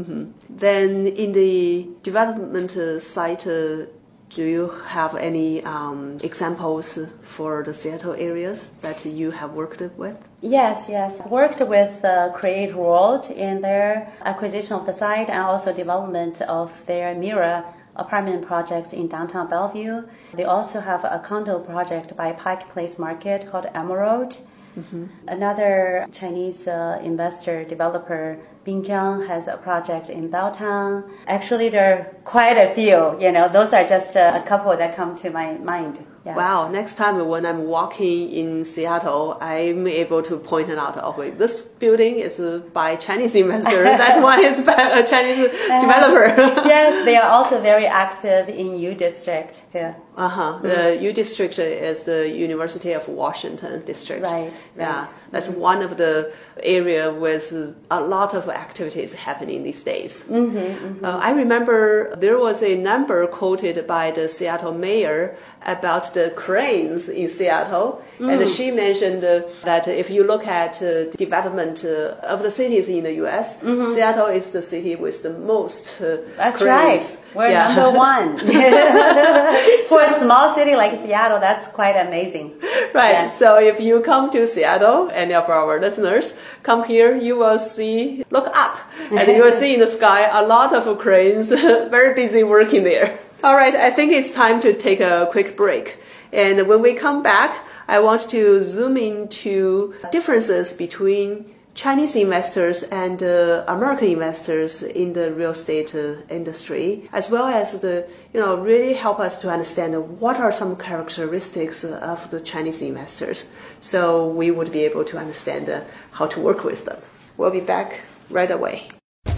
Mm-hmm. 0.00 0.30
Then 0.48 1.06
in 1.06 1.32
the 1.32 1.88
development 2.02 3.02
site, 3.02 3.46
uh, 3.46 3.86
do 4.30 4.44
you 4.44 4.68
have 4.86 5.16
any 5.16 5.62
um, 5.64 6.18
examples 6.22 6.98
for 7.22 7.64
the 7.64 7.74
Seattle 7.74 8.14
areas 8.14 8.70
that 8.80 9.04
you 9.04 9.32
have 9.32 9.52
worked 9.52 9.82
with? 9.98 10.16
Yes, 10.40 10.86
yes. 10.88 11.20
Worked 11.26 11.60
with 11.60 12.04
uh, 12.04 12.30
Create 12.32 12.74
World 12.74 13.28
in 13.30 13.60
their 13.60 14.12
acquisition 14.24 14.74
of 14.74 14.86
the 14.86 14.92
site 14.92 15.28
and 15.28 15.42
also 15.42 15.72
development 15.72 16.40
of 16.42 16.70
their 16.86 17.14
Mira 17.14 17.74
apartment 17.96 18.46
projects 18.46 18.92
in 18.92 19.08
downtown 19.08 19.48
Bellevue. 19.50 20.04
They 20.32 20.44
also 20.44 20.80
have 20.80 21.04
a 21.04 21.20
condo 21.22 21.58
project 21.58 22.16
by 22.16 22.32
Pike 22.32 22.70
Place 22.72 22.98
Market 22.98 23.50
called 23.50 23.66
Emerald. 23.74 24.38
Mm-hmm. 24.80 25.28
Another 25.28 26.06
Chinese 26.12 26.66
uh, 26.66 27.00
investor 27.02 27.64
developer 27.64 28.38
Binjiang 28.66 29.26
has 29.26 29.46
a 29.46 29.56
project 29.56 30.08
in 30.08 30.30
Belltown. 30.30 31.04
Actually, 31.26 31.68
there 31.68 31.92
are 31.92 32.04
quite 32.24 32.56
a 32.56 32.74
few. 32.74 33.20
You 33.20 33.32
know, 33.32 33.48
those 33.48 33.72
are 33.72 33.86
just 33.86 34.16
a 34.16 34.42
couple 34.46 34.74
that 34.76 34.96
come 34.96 35.16
to 35.16 35.30
my 35.30 35.58
mind. 35.58 36.04
Yeah. 36.24 36.36
Wow! 36.36 36.68
Next 36.68 36.96
time 36.96 37.26
when 37.26 37.46
I'm 37.46 37.64
walking 37.64 38.30
in 38.30 38.64
Seattle, 38.66 39.38
I'm 39.40 39.86
able 39.86 40.22
to 40.24 40.36
point 40.36 40.68
it 40.68 40.76
out. 40.76 40.98
Okay, 40.98 41.30
this 41.30 41.62
building 41.62 42.16
is 42.16 42.38
by 42.74 42.96
Chinese 42.96 43.34
investor. 43.34 43.84
that 43.84 44.22
one 44.22 44.44
is 44.44 44.60
by 44.60 44.74
a 44.74 45.06
Chinese 45.06 45.38
developer. 45.80 46.26
yes, 46.68 47.06
they 47.06 47.16
are 47.16 47.30
also 47.30 47.62
very 47.62 47.86
active 47.86 48.50
in 48.50 48.78
U 48.78 48.94
District. 48.94 49.60
Yeah. 49.72 49.94
Uh 50.14 50.28
huh. 50.28 50.42
Mm-hmm. 50.42 50.68
The 50.68 51.02
U 51.04 51.12
District 51.14 51.58
is 51.58 52.04
the 52.04 52.28
University 52.28 52.92
of 52.92 53.08
Washington 53.08 53.82
district. 53.86 54.24
Right. 54.24 54.52
Yeah, 54.76 55.08
that's 55.30 55.48
mm-hmm. 55.48 55.60
one 55.60 55.80
of 55.80 55.96
the 55.96 56.32
area 56.62 57.10
with 57.12 57.52
a 57.90 58.00
lot 58.00 58.34
of 58.34 58.50
activities 58.50 59.14
happening 59.14 59.62
these 59.62 59.82
days. 59.82 60.22
Mm-hmm, 60.24 60.56
mm-hmm. 60.56 61.04
Uh, 61.04 61.16
I 61.16 61.30
remember 61.30 62.14
there 62.16 62.38
was 62.38 62.62
a 62.62 62.76
number 62.76 63.26
quoted 63.26 63.86
by 63.86 64.10
the 64.10 64.28
Seattle 64.28 64.74
mayor 64.74 65.36
about 65.64 66.09
the 66.14 66.30
cranes 66.36 67.08
in 67.08 67.28
Seattle, 67.28 68.02
mm. 68.18 68.30
and 68.32 68.48
she 68.48 68.70
mentioned 68.70 69.24
uh, 69.24 69.42
that 69.64 69.88
if 69.88 70.10
you 70.10 70.24
look 70.24 70.46
at 70.46 70.82
uh, 70.82 71.10
development 71.10 71.84
uh, 71.84 72.16
of 72.22 72.42
the 72.42 72.50
cities 72.50 72.88
in 72.88 73.04
the 73.04 73.14
U.S., 73.24 73.56
mm-hmm. 73.58 73.94
Seattle 73.94 74.26
is 74.26 74.50
the 74.50 74.62
city 74.62 74.96
with 74.96 75.22
the 75.22 75.30
most 75.30 76.00
uh, 76.00 76.18
That's 76.36 76.58
cranes. 76.58 76.68
right. 76.68 77.16
We're 77.34 77.50
yeah. 77.50 77.74
number 77.74 77.96
one. 77.96 78.38
For 79.88 80.02
a 80.02 80.18
small 80.20 80.54
city 80.54 80.74
like 80.74 81.00
Seattle, 81.02 81.38
that's 81.38 81.68
quite 81.68 81.96
amazing. 81.96 82.52
Right. 82.92 83.12
Yeah. 83.12 83.26
So 83.28 83.56
if 83.56 83.78
you 83.78 84.00
come 84.00 84.30
to 84.30 84.48
Seattle, 84.48 85.10
any 85.12 85.32
of 85.32 85.48
our 85.48 85.80
listeners 85.80 86.34
come 86.64 86.82
here, 86.82 87.14
you 87.14 87.36
will 87.36 87.58
see, 87.58 88.24
look 88.30 88.50
up, 88.56 88.78
and 89.12 89.28
you 89.28 89.44
will 89.44 89.52
see 89.52 89.74
in 89.74 89.80
the 89.80 89.86
sky 89.86 90.22
a 90.26 90.44
lot 90.44 90.74
of 90.74 90.98
cranes, 90.98 91.50
very 91.50 92.14
busy 92.14 92.42
working 92.42 92.82
there. 92.82 93.16
All 93.44 93.54
right, 93.54 93.74
I 93.74 93.90
think 93.90 94.12
it's 94.12 94.32
time 94.32 94.60
to 94.62 94.74
take 94.74 95.00
a 95.00 95.28
quick 95.30 95.56
break. 95.56 95.99
And 96.32 96.68
when 96.68 96.82
we 96.82 96.94
come 96.94 97.22
back, 97.22 97.64
I 97.88 97.98
want 97.98 98.30
to 98.30 98.62
zoom 98.62 98.96
into 98.96 99.94
differences 100.12 100.72
between 100.72 101.54
Chinese 101.74 102.16
investors 102.16 102.82
and 102.84 103.22
uh, 103.22 103.64
American 103.66 104.08
investors 104.08 104.82
in 104.82 105.12
the 105.12 105.32
real 105.32 105.52
estate 105.52 105.94
uh, 105.94 106.16
industry, 106.28 107.08
as 107.12 107.30
well 107.30 107.46
as 107.46 107.80
the, 107.80 108.06
you 108.34 108.40
know, 108.40 108.56
really 108.56 108.92
help 108.92 109.18
us 109.18 109.38
to 109.38 109.50
understand 109.50 110.20
what 110.20 110.36
are 110.36 110.52
some 110.52 110.76
characteristics 110.76 111.84
of 111.84 112.30
the 112.30 112.40
Chinese 112.40 112.82
investors 112.82 113.48
so 113.80 114.28
we 114.28 114.50
would 114.50 114.70
be 114.72 114.80
able 114.80 115.04
to 115.04 115.16
understand 115.16 115.68
uh, 115.70 115.80
how 116.12 116.26
to 116.26 116.40
work 116.40 116.64
with 116.64 116.84
them. 116.84 117.00
We'll 117.36 117.50
be 117.50 117.60
back 117.60 118.00
right 118.28 118.50
away. 118.50 118.90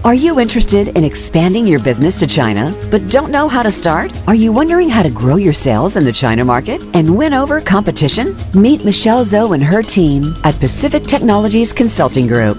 Are 0.04 0.14
you 0.14 0.40
interested 0.40 0.88
in 0.98 1.04
expanding 1.04 1.64
your 1.64 1.78
business 1.80 2.18
to 2.18 2.26
China 2.26 2.76
but 2.90 3.08
don't 3.08 3.30
know 3.30 3.46
how 3.46 3.62
to 3.62 3.70
start? 3.70 4.10
Are 4.26 4.34
you 4.34 4.50
wondering 4.50 4.88
how 4.88 5.04
to 5.04 5.10
grow 5.10 5.36
your 5.36 5.52
sales 5.52 5.96
in 5.96 6.02
the 6.02 6.12
China 6.12 6.44
market 6.44 6.82
and 6.92 7.16
win 7.16 7.32
over 7.32 7.60
competition? 7.60 8.34
Meet 8.52 8.84
Michelle 8.84 9.24
Zhou 9.24 9.54
and 9.54 9.62
her 9.62 9.80
team 9.80 10.24
at 10.42 10.58
Pacific 10.58 11.04
Technologies 11.04 11.72
Consulting 11.72 12.26
Group. 12.26 12.58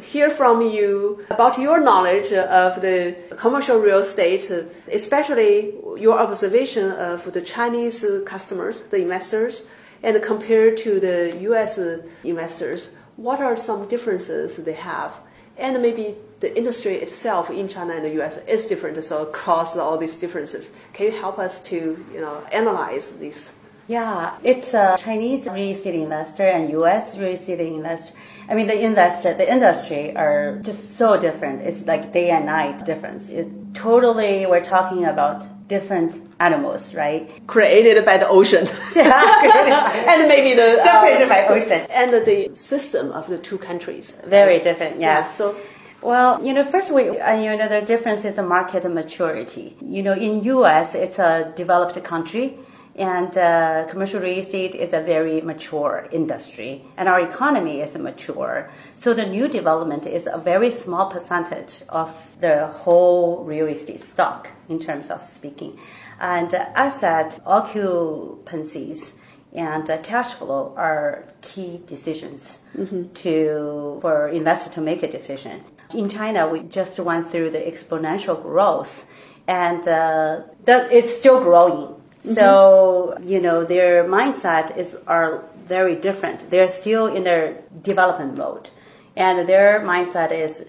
hear 0.11 0.29
from 0.29 0.61
you 0.61 1.25
about 1.29 1.57
your 1.57 1.79
knowledge 1.79 2.31
of 2.33 2.81
the 2.81 3.15
commercial 3.37 3.77
real 3.77 3.99
estate, 3.99 4.51
especially 4.91 5.73
your 5.97 6.19
observation 6.19 6.91
of 6.91 7.31
the 7.31 7.41
Chinese 7.41 8.05
customers, 8.25 8.75
the 8.91 8.97
investors, 8.97 9.67
And 10.03 10.21
compared 10.21 10.77
to 10.77 10.99
the 10.99 11.37
U.S. 11.41 11.79
investors, 12.23 12.95
what 13.17 13.39
are 13.39 13.55
some 13.55 13.87
differences 13.87 14.57
they 14.57 14.73
have? 14.73 15.13
And 15.57 15.79
maybe 15.81 16.15
the 16.39 16.57
industry 16.57 16.95
itself 16.95 17.51
in 17.51 17.67
China 17.67 17.93
and 17.93 18.05
the 18.05 18.13
U.S. 18.21 18.39
is 18.47 18.65
different. 18.65 19.03
So 19.03 19.21
across 19.21 19.77
all 19.77 19.97
these 19.97 20.15
differences, 20.15 20.71
can 20.93 21.07
you 21.07 21.11
help 21.11 21.37
us 21.37 21.61
to 21.63 22.03
you 22.13 22.21
know 22.21 22.43
analyze 22.51 23.11
these? 23.11 23.51
Yeah, 23.87 24.37
it's 24.43 24.73
a 24.73 24.95
Chinese 24.97 25.45
real 25.45 25.75
estate 25.75 25.95
investor 25.95 26.47
and 26.47 26.69
U.S. 26.71 27.17
real 27.17 27.33
estate 27.33 27.59
investor. 27.59 28.13
I 28.47 28.53
mean, 28.53 28.67
the 28.67 28.79
investor, 28.79 29.33
the 29.33 29.49
industry 29.51 30.15
are 30.15 30.59
just 30.61 30.97
so 30.97 31.19
different. 31.19 31.61
It's 31.61 31.85
like 31.85 32.13
day 32.13 32.29
and 32.31 32.45
night 32.45 32.85
difference. 32.85 33.29
It 33.29 33.47
totally, 33.73 34.45
we're 34.45 34.63
talking 34.63 35.05
about 35.05 35.45
different 35.67 36.15
animals, 36.39 36.93
right? 36.93 37.29
Created 37.47 38.03
by 38.05 38.17
the 38.17 38.27
ocean. 38.27 38.67
Yeah, 38.95 40.05
and 40.11 40.27
maybe 40.27 40.53
the 40.53 40.81
separated 40.83 41.25
uh, 41.25 41.29
by 41.29 41.47
ocean. 41.47 41.87
And 41.89 42.11
the 42.11 42.51
system 42.55 43.11
of 43.11 43.27
the 43.27 43.37
two 43.37 43.57
countries. 43.57 44.17
Very 44.25 44.59
different, 44.59 44.99
yes. 44.99 45.25
Yeah, 45.25 45.31
so 45.31 45.55
well, 46.01 46.43
you 46.43 46.53
know, 46.53 46.65
first 46.65 46.91
we, 46.91 47.19
uh, 47.19 47.35
you 47.35 47.55
know, 47.55 47.69
the 47.69 47.81
difference 47.81 48.25
is 48.25 48.35
the 48.35 48.43
market 48.43 48.83
maturity. 48.91 49.75
You 49.81 50.01
know, 50.01 50.13
in 50.13 50.43
U.S., 50.43 50.95
it's 50.95 51.19
a 51.19 51.53
developed 51.55 52.03
country, 52.03 52.57
and 52.95 53.37
uh, 53.37 53.87
commercial 53.89 54.19
real 54.19 54.39
estate 54.39 54.75
is 54.75 54.93
a 54.93 55.01
very 55.01 55.41
mature 55.41 56.07
industry, 56.11 56.83
and 56.97 57.07
our 57.07 57.21
economy 57.21 57.81
is 57.81 57.95
mature. 57.95 58.69
So 58.95 59.13
the 59.13 59.25
new 59.25 59.47
development 59.47 60.05
is 60.05 60.27
a 60.31 60.37
very 60.37 60.71
small 60.71 61.09
percentage 61.09 61.83
of 61.87 62.11
the 62.41 62.67
whole 62.67 63.43
real 63.45 63.67
estate 63.67 64.01
stock 64.01 64.49
in 64.67 64.79
terms 64.79 65.09
of 65.09 65.23
speaking, 65.23 65.79
and 66.19 66.53
uh, 66.53 66.65
asset 66.75 67.39
occupancies 67.45 69.13
and 69.53 69.89
uh, 69.89 69.97
cash 69.97 70.33
flow 70.33 70.73
are 70.77 71.25
key 71.41 71.81
decisions 71.85 72.57
mm-hmm. 72.77 73.11
to 73.13 73.97
for 74.01 74.29
investor 74.29 74.69
to 74.71 74.81
make 74.81 75.03
a 75.03 75.11
decision. 75.11 75.63
In 75.93 76.07
China, 76.09 76.47
we 76.47 76.61
just 76.61 76.97
went 76.99 77.29
through 77.31 77.51
the 77.51 77.59
exponential 77.59 78.41
growth, 78.41 79.05
and 79.47 79.85
uh, 79.87 80.41
that 80.65 80.91
it's 80.91 81.15
still 81.17 81.41
growing. 81.41 82.00
Mm-hmm. 82.23 82.35
So 82.35 83.17
you 83.23 83.39
know 83.39 83.63
their 83.63 84.03
mindset 84.03 84.77
is 84.77 84.95
are 85.07 85.43
very 85.65 85.95
different. 85.95 86.49
They're 86.49 86.67
still 86.67 87.07
in 87.07 87.23
their 87.23 87.61
development 87.81 88.37
mode, 88.37 88.69
and 89.15 89.47
their 89.47 89.79
mindset 89.81 90.31
is 90.31 90.63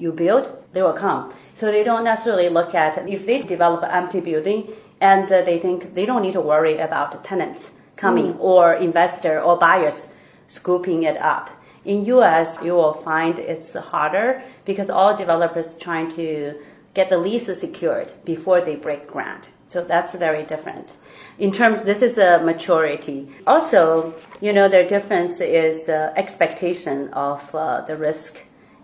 you 0.00 0.12
build, 0.12 0.50
they 0.72 0.82
will 0.82 0.94
come. 0.94 1.32
So 1.54 1.70
they 1.70 1.84
don't 1.84 2.04
necessarily 2.04 2.48
look 2.48 2.74
at 2.74 3.08
if 3.08 3.26
they 3.26 3.42
develop 3.42 3.82
an 3.82 3.90
empty 3.90 4.20
building 4.20 4.72
and 5.00 5.30
uh, 5.30 5.42
they 5.42 5.58
think 5.58 5.94
they 5.94 6.06
don't 6.06 6.22
need 6.22 6.32
to 6.32 6.40
worry 6.40 6.78
about 6.78 7.22
tenants 7.22 7.70
coming 7.96 8.34
mm. 8.34 8.40
or 8.40 8.74
investor 8.74 9.40
or 9.40 9.58
buyers 9.58 10.06
scooping 10.48 11.02
it 11.02 11.16
up. 11.18 11.50
In 11.84 12.04
US, 12.06 12.58
you 12.62 12.72
will 12.72 12.94
find 12.94 13.38
it's 13.38 13.74
harder 13.74 14.42
because 14.64 14.90
all 14.90 15.16
developers 15.16 15.74
trying 15.78 16.10
to 16.12 16.54
get 16.94 17.08
the 17.08 17.18
lease 17.18 17.46
secured 17.58 18.12
before 18.24 18.60
they 18.60 18.76
break 18.76 19.06
ground. 19.06 19.48
So 19.70 19.82
that's 19.82 20.14
very 20.14 20.42
different. 20.44 20.90
In 21.38 21.52
terms, 21.52 21.82
this 21.82 22.02
is 22.02 22.18
a 22.18 22.38
maturity. 22.44 23.28
Also, 23.46 24.14
you 24.40 24.52
know, 24.52 24.68
their 24.68 24.86
difference 24.86 25.40
is 25.40 25.88
uh, 25.88 26.12
expectation 26.16 27.08
of 27.12 27.54
uh, 27.54 27.80
the 27.82 27.96
risk 27.96 28.34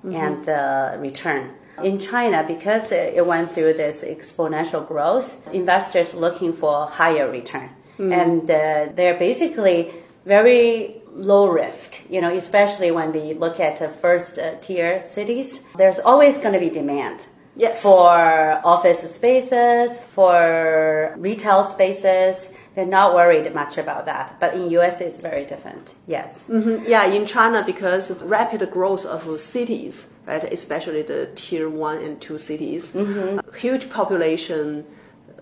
mm-hmm. 0.04 0.14
and 0.14 0.44
the 0.44 0.96
return. 0.98 1.54
In 1.82 1.98
China, 1.98 2.44
because 2.46 2.90
it 2.92 3.26
went 3.26 3.50
through 3.50 3.74
this 3.74 4.02
exponential 4.02 4.86
growth, 4.86 5.36
investors 5.52 6.14
looking 6.14 6.52
for 6.54 6.86
higher 6.86 7.30
return. 7.30 7.68
Mm. 7.98 8.12
And 8.22 8.50
uh, 8.50 8.92
they're 8.94 9.18
basically 9.18 9.92
very 10.24 11.02
low 11.12 11.48
risk, 11.48 11.96
you 12.08 12.20
know, 12.20 12.34
especially 12.34 12.90
when 12.90 13.12
they 13.12 13.34
look 13.34 13.58
at 13.60 13.82
uh, 13.82 13.88
first 13.88 14.38
uh, 14.38 14.56
tier 14.60 15.02
cities. 15.02 15.60
There's 15.76 15.98
always 15.98 16.38
going 16.38 16.54
to 16.54 16.60
be 16.60 16.70
demand. 16.70 17.20
Yes. 17.56 17.80
For 17.80 18.60
office 18.64 19.10
spaces, 19.14 19.98
for 20.12 21.14
retail 21.16 21.64
spaces, 21.64 22.48
they're 22.74 22.84
not 22.84 23.14
worried 23.14 23.52
much 23.54 23.78
about 23.78 24.04
that. 24.04 24.38
But 24.38 24.54
in 24.54 24.70
US, 24.70 25.00
it's 25.00 25.20
very 25.20 25.46
different. 25.46 25.94
Yes. 26.06 26.38
Mm-hmm. 26.48 26.84
Yeah, 26.86 27.06
in 27.06 27.26
China, 27.26 27.64
because 27.64 28.10
of 28.10 28.20
rapid 28.22 28.70
growth 28.70 29.06
of 29.06 29.40
cities, 29.40 30.06
right, 30.26 30.44
especially 30.44 31.02
the 31.02 31.30
tier 31.34 31.70
one 31.70 31.98
and 31.98 32.20
two 32.20 32.36
cities, 32.36 32.92
mm-hmm. 32.92 33.38
huge 33.56 33.88
population 33.88 34.84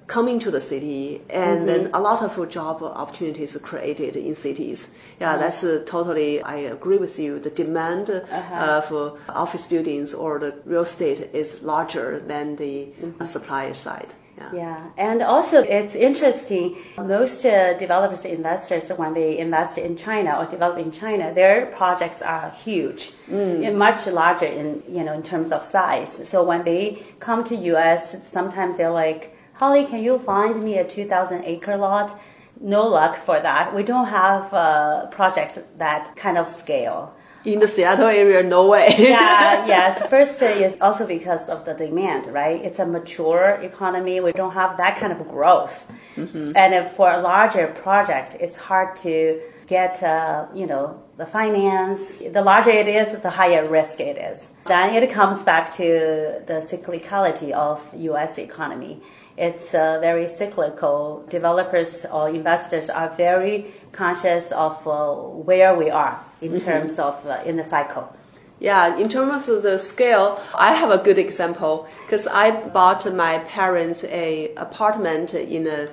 coming 0.07 0.39
to 0.41 0.51
the 0.51 0.61
city, 0.61 1.23
and 1.31 1.59
mm-hmm. 1.59 1.67
then 1.67 1.91
a 1.95 2.01
lot 2.01 2.23
of 2.23 2.49
job 2.49 2.83
opportunities 2.83 3.57
created 3.63 4.17
in 4.17 4.35
cities. 4.35 4.89
Yeah, 5.21 5.33
uh-huh. 5.33 5.39
that's 5.39 5.65
uh, 5.65 5.83
totally. 5.87 6.43
I 6.43 6.57
agree 6.57 6.99
with 6.99 7.19
you. 7.19 7.39
The 7.39 7.51
demand 7.51 8.11
uh-huh. 8.11 8.83
for 8.83 9.19
office 9.29 9.67
buildings 9.67 10.13
or 10.13 10.39
the 10.39 10.55
real 10.65 10.83
estate 10.83 11.31
is 11.33 11.63
larger 11.63 12.21
than 12.21 12.57
the 12.57 12.89
mm-hmm. 13.01 13.25
supply 13.25 13.73
side. 13.73 14.15
Yeah. 14.37 14.53
yeah. 14.53 14.91
and 14.97 15.23
also 15.23 15.63
it's 15.63 15.95
interesting. 15.95 16.77
Most 16.99 17.47
uh, 17.47 17.75
developers, 17.75 18.25
investors, 18.25 18.89
when 18.97 19.15
they 19.15 19.39
invest 19.39 19.79
in 19.79 19.97
China 19.97 20.39
or 20.39 20.47
develop 20.47 20.79
in 20.79 20.91
China, 20.91 21.33
their 21.33 21.67
projects 21.67 22.21
are 22.21 22.51
huge, 22.51 23.13
mm. 23.31 23.75
much 23.77 24.07
larger 24.09 24.47
in 24.47 24.83
you 24.89 25.05
know 25.05 25.13
in 25.13 25.23
terms 25.23 25.53
of 25.53 25.63
size. 25.71 26.29
So 26.29 26.43
when 26.43 26.65
they 26.65 27.03
come 27.21 27.45
to 27.45 27.55
U.S., 27.55 28.17
sometimes 28.31 28.77
they're 28.77 28.91
like, 28.91 29.34
Holly, 29.55 29.87
can 29.87 30.03
you 30.03 30.19
find 30.19 30.63
me 30.65 30.79
a 30.79 30.85
2,000 30.85 31.45
acre 31.45 31.77
lot? 31.77 32.21
No 32.61 32.89
luck 32.89 33.17
for 33.17 33.41
that. 33.41 33.75
We 33.75 33.85
don't 33.85 34.07
have 34.09 34.53
a 34.53 35.09
project 35.13 35.61
that 35.79 36.17
kind 36.17 36.39
of 36.39 36.49
scale. 36.49 37.15
In 37.45 37.61
the 37.61 37.69
Seattle 37.69 38.07
area, 38.07 38.43
no 38.43 38.67
way. 38.67 38.89
yeah, 38.99 39.67
yes. 39.75 40.09
First 40.09 40.43
is 40.43 40.77
also 40.81 41.07
because 41.07 41.47
of 41.49 41.65
the 41.67 41.75
demand, 41.75 42.27
right? 42.29 42.61
It's 42.65 42.79
a 42.79 42.87
mature 42.87 43.61
economy. 43.63 44.19
We 44.21 44.33
don't 44.33 44.55
have 44.55 44.77
that 44.79 44.99
kind 44.99 45.13
of 45.13 45.29
growth. 45.29 45.87
Mm-hmm. 46.17 46.57
And 46.57 46.91
for 46.91 47.13
a 47.13 47.21
larger 47.21 47.69
project, 47.69 48.37
it's 48.41 48.57
hard 48.57 48.97
to 48.99 49.41
get, 49.67 50.03
uh, 50.03 50.47
you 50.55 50.67
know, 50.67 51.01
the 51.17 51.27
finance. 51.27 52.19
The 52.19 52.43
larger 52.43 52.71
it 52.71 52.89
is, 52.89 53.21
the 53.21 53.31
higher 53.31 53.69
risk 53.69 54.01
it 54.01 54.17
is. 54.17 54.49
Then 54.67 54.95
it 54.95 55.11
comes 55.11 55.45
back 55.45 55.73
to 55.77 56.43
the 56.47 56.67
cyclicality 56.67 57.53
of 57.53 57.79
U.S. 57.95 58.39
economy 58.39 59.03
it's 59.37 59.75
uh, 59.75 59.99
very 60.01 60.27
cyclical. 60.29 61.25
Developers 61.29 62.05
or 62.11 62.29
investors 62.29 62.89
are 62.89 63.11
very 63.17 63.75
conscious 63.93 64.51
of 64.53 64.87
uh, 64.87 65.13
where 65.13 65.77
we 65.77 65.91
are 65.91 66.19
in 66.41 66.53
mm-hmm. 66.53 66.65
terms 66.65 66.99
of 66.99 67.27
uh, 67.27 67.43
in 67.45 67.57
the 67.57 67.65
cycle. 67.65 68.15
Yeah, 68.61 68.97
in 68.97 69.09
terms 69.09 69.49
of 69.49 69.63
the 69.63 69.79
scale, 69.79 70.41
I 70.55 70.75
have 70.75 70.91
a 70.91 70.99
good 70.99 71.19
example 71.19 71.89
because 72.07 72.27
I 72.27 72.51
bought 72.51 73.13
my 73.13 73.39
parents 73.39 74.05
a 74.05 74.55
apartment 74.55 75.35
in 75.35 75.67
a 75.67 75.89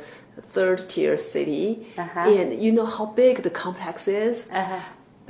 third 0.50 0.88
tier 0.88 1.18
city, 1.18 1.88
uh-huh. 1.98 2.20
and 2.20 2.62
you 2.62 2.72
know 2.72 2.86
how 2.86 3.08
big 3.08 3.44
the 3.44 3.50
complex 3.50 4.08
is. 4.08 4.48
Uh-huh 4.52 4.82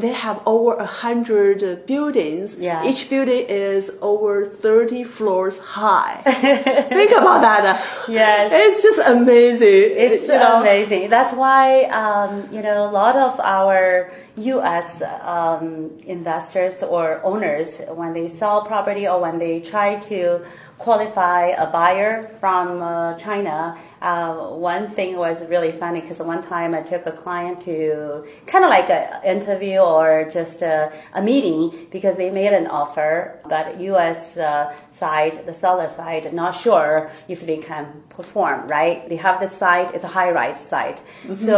they 0.01 0.13
have 0.13 0.41
over 0.45 0.75
a 0.75 0.85
hundred 0.85 1.85
buildings. 1.85 2.55
Yeah. 2.55 2.85
Each 2.85 3.09
building 3.09 3.45
is 3.47 3.91
over 4.01 4.45
thirty 4.45 5.03
floors 5.03 5.59
high. 5.59 6.21
Think 6.89 7.11
about 7.11 7.41
that. 7.41 7.83
Yes. 8.07 8.51
It's 8.53 8.83
just 8.83 8.99
amazing. 9.07 9.67
It's 9.95 10.23
you 10.23 10.29
know? 10.29 10.61
amazing. 10.61 11.09
That's 11.09 11.33
why 11.33 11.83
um, 11.85 12.47
you 12.51 12.61
know 12.61 12.89
a 12.89 12.91
lot 12.91 13.15
of 13.15 13.39
our 13.39 14.11
U.S. 14.37 15.01
Um, 15.21 15.91
investors 16.05 16.81
or 16.83 17.23
owners, 17.23 17.81
when 17.89 18.13
they 18.13 18.27
sell 18.27 18.65
property 18.65 19.07
or 19.07 19.21
when 19.21 19.39
they 19.39 19.59
try 19.59 19.97
to 20.11 20.45
qualify 20.81 21.47
a 21.49 21.67
buyer 21.71 22.23
from 22.39 22.81
uh, 22.81 23.15
China, 23.15 23.77
uh, 24.01 24.33
one 24.73 24.89
thing 24.89 25.15
was 25.15 25.45
really 25.45 25.71
funny 25.71 26.01
because 26.01 26.17
one 26.17 26.41
time 26.41 26.73
I 26.73 26.81
took 26.81 27.05
a 27.05 27.11
client 27.11 27.61
to 27.61 28.25
kind 28.47 28.63
of 28.65 28.71
like 28.71 28.89
an 28.89 29.23
interview 29.23 29.77
or 29.77 30.27
just 30.29 30.63
a, 30.63 30.91
a, 31.13 31.21
meeting 31.21 31.87
because 31.91 32.17
they 32.17 32.31
made 32.31 32.53
an 32.53 32.65
offer, 32.65 33.39
but 33.47 33.79
U.S. 33.79 34.37
Uh, 34.37 34.75
side, 35.01 35.33
the 35.49 35.57
seller 35.63 35.89
side, 35.99 36.23
not 36.43 36.53
sure 36.65 37.09
if 37.27 37.39
they 37.49 37.57
can 37.69 37.85
perform, 38.17 38.57
right? 38.77 38.97
They 39.09 39.19
have 39.27 39.37
the 39.45 39.49
site, 39.49 39.89
it's 39.95 40.07
a 40.11 40.13
high 40.19 40.31
rise 40.41 40.61
site. 40.73 40.99
Mm-hmm. 41.01 41.43
So, 41.47 41.55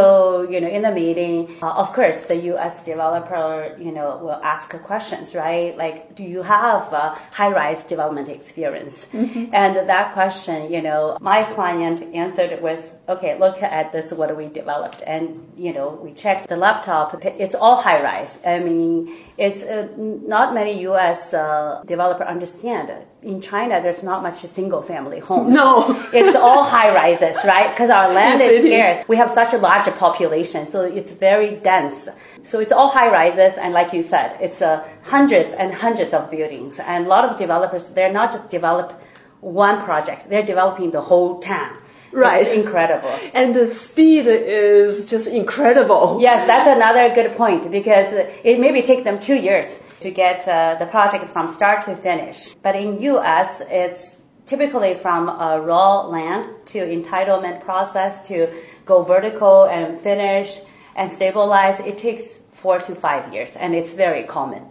you 0.51 0.59
know, 0.61 0.71
in 0.77 0.81
the 0.87 0.93
meeting, 1.03 1.35
uh, 1.61 1.83
of 1.83 1.87
course, 1.97 2.19
the 2.31 2.39
US 2.53 2.73
developer, 2.91 3.49
you 3.85 3.91
know, 3.97 4.07
will 4.23 4.41
ask 4.53 4.65
questions, 4.91 5.35
right? 5.35 5.71
Like, 5.83 6.15
do 6.15 6.23
you 6.23 6.41
have 6.57 6.83
a 7.03 7.05
high 7.39 7.53
rise 7.61 7.81
development 7.93 8.29
experience? 8.39 8.95
Mm-hmm. 9.11 9.53
And 9.61 9.71
that 9.93 10.13
question, 10.17 10.71
you 10.75 10.81
know, 10.87 11.17
my 11.19 11.39
client 11.55 11.97
answered 12.23 12.61
with, 12.67 12.83
okay, 13.13 13.37
look 13.43 13.57
at 13.79 13.91
this, 13.91 14.05
what 14.19 14.29
we 14.39 14.45
developed. 14.61 15.01
And, 15.13 15.23
you 15.65 15.73
know, 15.73 15.87
we 16.05 16.09
checked 16.23 16.47
the 16.47 16.59
laptop, 16.67 17.07
it's 17.43 17.57
all 17.63 17.77
high 17.87 18.01
rise. 18.09 18.33
I 18.45 18.59
mean, 18.59 18.93
it's 19.37 19.63
uh, 19.63 19.87
not 20.35 20.53
many 20.53 20.73
US 20.91 21.33
uh, 21.33 21.83
developer 21.85 22.25
understand 22.35 22.87
in 23.23 23.41
China, 23.41 23.81
there's 23.81 24.03
not 24.03 24.21
much 24.21 24.41
single 24.41 24.81
family 24.81 25.19
homes. 25.19 25.53
No. 25.53 25.99
it's 26.13 26.35
all 26.35 26.63
high 26.63 26.93
rises, 26.93 27.37
right? 27.45 27.69
Because 27.69 27.89
our 27.89 28.11
land 28.19 28.39
Yes, 28.39 28.51
is 28.51 28.65
scarce. 28.65 29.07
We 29.07 29.17
have 29.17 29.31
such 29.31 29.53
a 29.53 29.57
large 29.57 29.85
population, 29.97 30.65
so 30.69 30.81
it's 30.81 31.13
very 31.13 31.55
dense. 31.55 32.09
So 32.43 32.59
it's 32.59 32.71
all 32.71 32.89
high 32.89 33.09
rises, 33.09 33.57
and 33.57 33.73
like 33.73 33.93
you 33.93 34.03
said, 34.03 34.37
it's 34.41 34.61
uh, 34.61 34.85
hundreds 35.03 35.53
and 35.53 35.73
hundreds 35.73 36.13
of 36.13 36.29
buildings. 36.29 36.79
And 36.79 37.05
a 37.05 37.09
lot 37.09 37.25
of 37.25 37.37
developers, 37.37 37.91
they're 37.91 38.11
not 38.11 38.31
just 38.33 38.49
develop 38.49 39.01
one 39.39 39.83
project; 39.83 40.29
they're 40.29 40.45
developing 40.45 40.91
the 40.91 41.01
whole 41.01 41.39
town. 41.39 41.77
Right. 42.13 42.45
It's 42.45 42.51
incredible. 42.51 43.09
And 43.33 43.55
the 43.55 43.73
speed 43.73 44.27
is 44.27 45.09
just 45.09 45.27
incredible. 45.27 46.19
Yes, 46.21 46.47
that's 46.47 46.67
another 46.67 47.13
good 47.13 47.35
point 47.35 47.69
because 47.71 48.13
it 48.43 48.59
maybe 48.59 48.81
take 48.81 49.03
them 49.03 49.19
two 49.19 49.35
years 49.35 49.65
to 50.01 50.11
get 50.11 50.47
uh, 50.47 50.75
the 50.79 50.85
project 50.85 51.29
from 51.29 51.53
start 51.53 51.85
to 51.85 51.95
finish. 51.95 52.55
But 52.61 52.75
in 52.75 53.01
U.S., 53.01 53.61
it's 53.69 54.17
typically 54.45 54.93
from 54.93 55.29
uh, 55.29 55.57
raw 55.57 56.05
land 56.07 56.47
to 56.65 56.79
entitlement 56.79 57.63
process 57.63 58.25
to 58.27 58.47
go 58.85 59.03
vertical 59.03 59.63
and 59.65 59.97
finish 59.99 60.59
and 60.95 61.11
stabilize. 61.11 61.79
It 61.79 61.97
takes 61.97 62.39
four 62.51 62.79
to 62.79 62.95
five 62.95 63.33
years, 63.33 63.49
and 63.55 63.73
it's 63.73 63.93
very 63.93 64.23
common. 64.23 64.63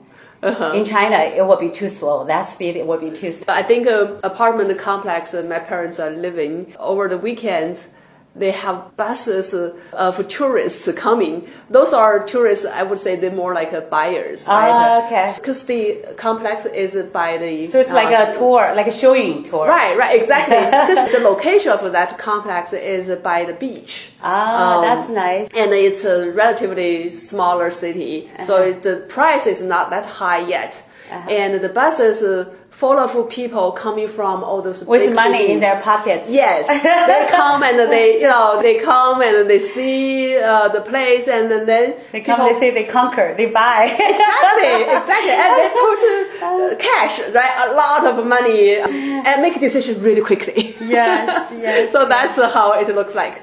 In 0.43 0.85
China, 0.85 1.19
it 1.19 1.47
will 1.47 1.57
be 1.57 1.71
too 1.71 1.89
slow. 1.89 2.25
That 2.25 2.43
speed, 2.43 2.77
it 2.77 2.87
will 2.87 2.99
be 2.99 3.11
too 3.11 3.31
slow. 3.31 3.45
I 3.55 3.63
think 3.63 3.87
uh, 3.87 4.15
apartment 4.25 4.77
complex 4.79 5.31
that 5.31 5.49
my 5.49 5.61
parents 5.61 6.01
are 6.01 6.11
living 6.11 6.75
over 6.81 7.09
the 7.09 7.19
weekends. 7.19 7.87
They 8.35 8.51
have 8.53 8.97
buses 8.97 9.53
uh, 9.53 9.75
of 9.93 10.27
tourists 10.29 10.89
coming. 10.97 11.49
Those 11.69 11.93
are 11.93 12.25
tourists. 12.25 12.65
I 12.65 12.83
would 12.83 12.99
say 12.99 13.17
they're 13.17 13.31
more 13.31 13.53
like 13.55 13.75
uh, 13.75 13.81
buyers. 13.83 14.47
Ah, 14.49 15.05
okay. 15.05 15.33
Because 15.37 15.67
the 15.67 16.03
complex 16.17 16.65
is 16.65 16.95
by 17.13 17.37
the. 17.37 17.71
So 17.71 17.81
it's 17.81 17.91
like 17.93 18.09
uh, 18.19 18.31
a 18.33 18.39
tour, 18.39 18.73
like 18.75 18.87
a 18.87 18.93
showing 18.93 19.43
tour. 19.45 19.67
Right, 19.67 19.97
right, 19.99 20.19
exactly. 20.19 20.57
Because 20.87 21.13
the 21.13 21.21
location 21.21 21.73
of 21.73 21.93
that 21.93 22.17
complex 22.17 22.73
is 22.73 23.05
by 23.23 23.45
the 23.45 23.53
beach. 23.53 24.13
Ah, 24.23 24.79
Um, 24.79 24.83
that's 24.87 25.09
nice. 25.11 25.49
And 25.55 25.73
it's 25.73 26.03
a 26.05 26.31
relatively 26.33 27.11
smaller 27.11 27.71
city, 27.71 28.31
so 28.47 28.55
Uh-huh. 28.57 28.79
the 28.87 28.97
price 29.17 29.47
is 29.47 29.61
not 29.63 29.91
that 29.91 30.07
high 30.07 30.43
yet. 30.57 30.83
And 31.39 31.61
the 31.61 31.69
buses 31.69 32.23
full 32.73 32.99
of 32.99 33.29
people 33.31 33.71
coming 33.73 34.09
from 34.09 34.43
all 34.43 34.61
those 34.61 34.85
With 34.85 35.15
money 35.15 35.53
in 35.53 35.61
their 35.61 35.81
pockets. 35.83 36.29
Yes, 36.29 36.67
they 36.67 37.29
come 37.37 37.63
and 37.63 37.79
they, 37.79 38.21
you 38.21 38.27
know, 38.27 38.61
they 38.61 38.77
come 38.81 39.23
and 39.23 39.49
they 39.49 39.61
see 39.61 40.37
uh, 40.39 40.69
the 40.69 40.81
place, 40.81 41.29
and 41.29 41.51
then 41.51 41.95
They 42.11 42.21
come, 42.23 42.41
people- 42.41 42.53
they 42.53 42.59
say 42.59 42.71
they 42.75 42.85
conquer, 42.85 43.35
they 43.37 43.47
buy. 43.47 43.85
exactly, 44.13 44.75
exactly, 44.99 45.35
and 45.43 45.53
they 45.61 45.69
put 45.85 45.99
uh, 46.43 46.75
cash, 46.89 47.21
right, 47.39 47.55
a 47.69 47.75
lot 47.75 48.03
of 48.11 48.27
money, 48.27 48.77
and 49.29 49.43
make 49.43 49.55
a 49.57 49.61
decision 49.61 50.03
really 50.03 50.23
quickly. 50.23 50.75
Yes, 50.81 51.53
yes, 51.53 51.93
so 51.95 52.09
that's 52.09 52.37
uh, 52.39 52.51
how 52.51 52.73
it 52.81 52.89
looks 52.95 53.15
like. 53.15 53.43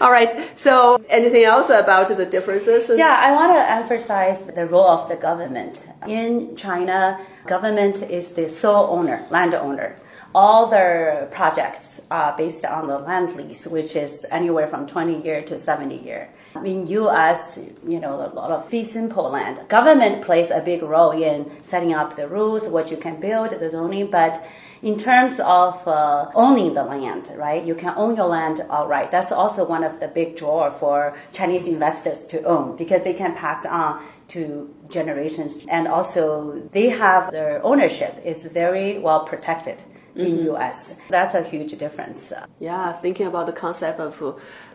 All 0.00 0.10
right. 0.10 0.48
So, 0.56 1.02
anything 1.10 1.44
else 1.44 1.68
about 1.68 2.08
the 2.16 2.24
differences? 2.24 2.90
Yeah, 2.96 3.16
I 3.20 3.32
want 3.32 3.52
to 3.52 3.60
emphasize 3.70 4.38
the 4.58 4.66
role 4.66 4.88
of 4.88 5.08
the 5.08 5.16
government. 5.16 5.82
In 6.06 6.56
China, 6.56 7.20
government 7.46 8.02
is 8.02 8.30
the 8.32 8.48
sole 8.60 8.86
owner, 8.90 9.26
landowner. 9.30 9.96
All 10.32 10.68
their 10.68 11.28
projects 11.32 12.00
are 12.10 12.36
based 12.36 12.64
on 12.64 12.86
the 12.86 12.98
land 12.98 13.34
lease, 13.34 13.66
which 13.66 13.96
is 13.96 14.24
anywhere 14.30 14.68
from 14.68 14.86
20 14.86 15.22
year 15.22 15.42
to 15.42 15.58
70 15.58 15.96
year. 15.96 16.28
In 16.64 16.86
U.S., 16.86 17.58
you 17.86 17.98
know, 17.98 18.14
a 18.14 18.30
lot 18.34 18.50
of 18.50 18.68
fee 18.68 18.84
simple 18.84 19.30
land. 19.30 19.68
Government 19.68 20.22
plays 20.24 20.50
a 20.50 20.60
big 20.60 20.82
role 20.82 21.10
in 21.10 21.50
setting 21.64 21.92
up 21.92 22.16
the 22.16 22.28
rules, 22.28 22.64
what 22.64 22.90
you 22.90 22.96
can 22.96 23.20
build, 23.20 23.50
the 23.50 23.70
zoning, 23.70 24.10
but 24.10 24.44
in 24.82 24.98
terms 24.98 25.38
of 25.40 25.86
uh, 25.86 26.30
owning 26.34 26.74
the 26.74 26.82
land, 26.82 27.32
right? 27.36 27.64
You 27.64 27.74
can 27.74 27.92
own 27.96 28.16
your 28.16 28.26
land 28.26 28.64
outright. 28.70 29.10
That's 29.10 29.30
also 29.30 29.64
one 29.64 29.84
of 29.84 30.00
the 30.00 30.08
big 30.08 30.36
draw 30.36 30.70
for 30.70 31.16
Chinese 31.32 31.66
investors 31.66 32.24
to 32.26 32.42
own 32.44 32.76
because 32.76 33.02
they 33.02 33.14
can 33.14 33.34
pass 33.34 33.66
on 33.66 34.04
to 34.30 34.74
generations, 34.88 35.64
and 35.68 35.86
also 35.88 36.62
they 36.72 36.88
have 36.88 37.30
their 37.30 37.64
ownership 37.64 38.20
is 38.24 38.44
very 38.44 38.98
well 38.98 39.24
protected 39.24 39.82
in 40.16 40.26
mm-hmm. 40.26 40.44
U.S. 40.46 40.94
That's 41.08 41.34
a 41.34 41.42
huge 41.42 41.76
difference. 41.78 42.32
Yeah, 42.58 42.92
thinking 42.94 43.26
about 43.26 43.46
the 43.46 43.52
concept 43.52 44.00
of 44.00 44.20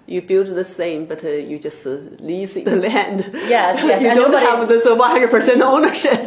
you 0.08 0.22
build 0.22 0.48
this 0.48 0.70
thing, 0.70 1.06
but 1.06 1.24
uh, 1.24 1.30
you 1.30 1.58
just 1.60 1.86
uh, 1.88 1.98
lease 2.20 2.54
the 2.54 2.76
land. 2.88 3.30
Yes, 3.34 3.84
yes, 3.84 4.02
you 4.02 4.10
and 4.10 4.16
don't 4.20 4.32
nobody- 4.32 4.46
have 4.46 4.68
this 4.70 4.86
uh, 4.86 4.96
100% 4.96 5.62
ownership. 5.62 6.20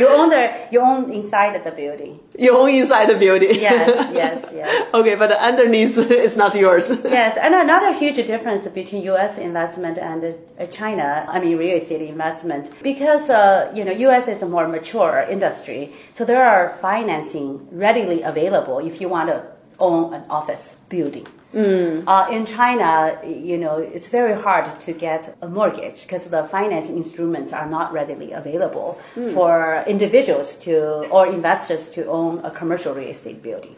You 0.00 0.08
own 0.08 0.30
the 0.30 0.52
you 0.70 0.80
own 0.80 1.10
inside 1.12 1.62
the 1.64 1.70
building. 1.70 2.20
you 2.38 2.56
own 2.56 2.70
inside 2.70 3.06
the 3.08 3.14
building. 3.14 3.54
Yes, 3.54 4.10
yes, 4.14 4.38
yes. 4.54 4.94
okay, 4.94 5.14
but 5.16 5.32
underneath 5.32 5.98
is 6.28 6.36
not 6.36 6.54
yours. 6.54 6.88
Yes, 7.04 7.36
and 7.40 7.54
another 7.54 7.92
huge 7.92 8.16
difference 8.26 8.62
between 8.68 9.02
U.S. 9.12 9.38
investment 9.38 9.98
and 9.98 10.20
uh, 10.24 10.66
China, 10.66 11.26
I 11.28 11.40
mean 11.40 11.56
real 11.58 11.76
estate 11.80 12.02
investment, 12.02 12.70
because 12.82 13.28
uh, 13.30 13.70
you 13.74 13.84
know 13.84 13.92
U.S. 14.08 14.28
is 14.28 14.42
a 14.42 14.46
more 14.46 14.68
mature 14.68 15.26
industry, 15.28 15.92
so 16.14 16.24
there 16.24 16.44
are 16.44 16.70
financing 16.80 17.66
readily 17.72 18.22
available 18.22 18.78
if 18.78 19.00
you 19.00 19.08
want 19.08 19.28
to 19.30 19.38
own 19.80 20.14
an 20.14 20.24
office 20.30 20.76
building. 20.88 21.26
Uh, 21.54 22.28
in 22.30 22.44
China, 22.44 23.18
you 23.24 23.56
know, 23.56 23.78
it's 23.78 24.08
very 24.08 24.40
hard 24.40 24.80
to 24.82 24.92
get 24.92 25.36
a 25.40 25.48
mortgage 25.48 26.02
because 26.02 26.24
the 26.24 26.44
financing 26.44 26.96
instruments 26.96 27.52
are 27.52 27.68
not 27.68 27.92
readily 27.92 28.32
available 28.32 29.00
for 29.34 29.82
individuals 29.86 30.56
to 30.56 31.06
or 31.08 31.26
investors 31.26 31.88
to 31.90 32.06
own 32.06 32.44
a 32.44 32.50
commercial 32.50 32.94
real 32.94 33.08
estate 33.08 33.42
building. 33.42 33.76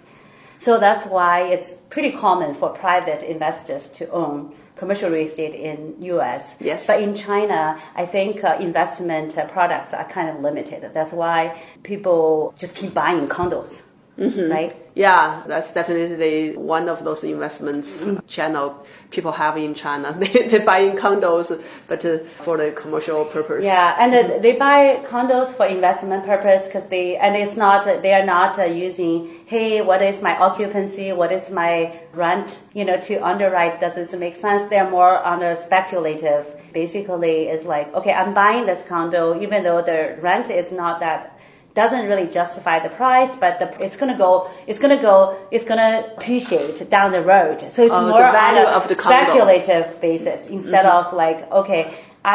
So 0.58 0.78
that's 0.78 1.06
why 1.06 1.42
it's 1.44 1.72
pretty 1.88 2.12
common 2.12 2.52
for 2.52 2.68
private 2.68 3.22
investors 3.22 3.88
to 3.94 4.10
own 4.10 4.52
commercial 4.76 5.10
real 5.10 5.26
estate 5.26 5.54
in 5.54 5.94
U.S. 6.02 6.54
Yes. 6.58 6.86
But 6.86 7.02
in 7.02 7.14
China, 7.14 7.80
I 7.94 8.04
think 8.06 8.44
uh, 8.44 8.56
investment 8.60 9.38
uh, 9.38 9.46
products 9.46 9.94
are 9.94 10.04
kind 10.08 10.28
of 10.28 10.40
limited. 10.40 10.90
That's 10.92 11.12
why 11.12 11.62
people 11.82 12.54
just 12.58 12.74
keep 12.74 12.92
buying 12.92 13.26
condos, 13.28 13.82
right? 14.20 14.76
Yeah, 14.94 15.44
that's 15.46 15.72
definitely 15.72 16.56
one 16.56 16.88
of 16.88 17.04
those 17.04 17.24
investments 17.24 18.02
channel 18.28 18.86
people 19.10 19.32
have 19.32 19.56
in 19.56 19.74
China. 19.74 20.16
They, 20.20 20.48
they 20.48 20.58
buy 20.58 20.80
in 20.80 20.96
condos, 20.96 21.60
but 21.88 22.04
uh, 22.04 22.18
for 22.40 22.56
the 22.56 22.72
commercial 22.72 23.24
purpose. 23.24 23.64
Yeah, 23.64 23.96
and 23.98 24.14
uh, 24.14 24.38
they 24.38 24.52
buy 24.56 25.00
condos 25.04 25.48
for 25.52 25.66
investment 25.66 26.26
purpose 26.26 26.66
because 26.66 26.86
they 26.88 27.16
and 27.16 27.34
it's 27.34 27.56
not 27.56 27.84
they 28.02 28.12
are 28.12 28.24
not 28.24 28.58
uh, 28.58 28.64
using 28.64 29.40
hey 29.46 29.80
what 29.80 30.02
is 30.02 30.20
my 30.22 30.36
occupancy 30.38 31.12
what 31.12 31.32
is 31.32 31.50
my 31.50 32.00
rent 32.12 32.58
you 32.74 32.84
know 32.84 33.00
to 33.00 33.14
underwrite 33.24 33.80
does 33.80 33.94
this 33.94 34.12
make 34.12 34.36
sense? 34.36 34.68
They're 34.68 34.90
more 34.90 35.18
on 35.22 35.42
a 35.42 35.60
speculative. 35.60 36.44
Basically, 36.72 37.48
it's 37.48 37.64
like 37.64 37.92
okay 37.94 38.12
I'm 38.12 38.34
buying 38.34 38.66
this 38.66 38.86
condo 38.86 39.40
even 39.40 39.64
though 39.64 39.82
the 39.82 40.18
rent 40.20 40.50
is 40.50 40.70
not 40.70 41.00
that 41.00 41.39
doesn't 41.82 42.06
really 42.12 42.28
justify 42.40 42.76
the 42.86 42.92
price, 43.02 43.32
but 43.44 43.52
the, 43.60 43.66
it's 43.84 43.96
gonna 44.00 44.18
go, 44.26 44.32
it's 44.68 44.80
gonna 44.84 45.00
go, 45.10 45.16
it's 45.54 45.66
gonna 45.70 45.92
appreciate 46.16 46.76
down 46.96 47.08
the 47.18 47.24
road. 47.34 47.58
So 47.74 47.78
it's 47.86 47.94
Oh, 47.94 48.08
more 48.08 48.24
on 48.24 48.56
a 48.64 48.66
of 48.78 48.82
the 48.92 48.96
condo. 48.96 49.16
speculative 49.16 49.86
basis 50.00 50.46
instead 50.56 50.86
of 50.96 51.04
like, 51.22 51.38
okay, 51.60 51.82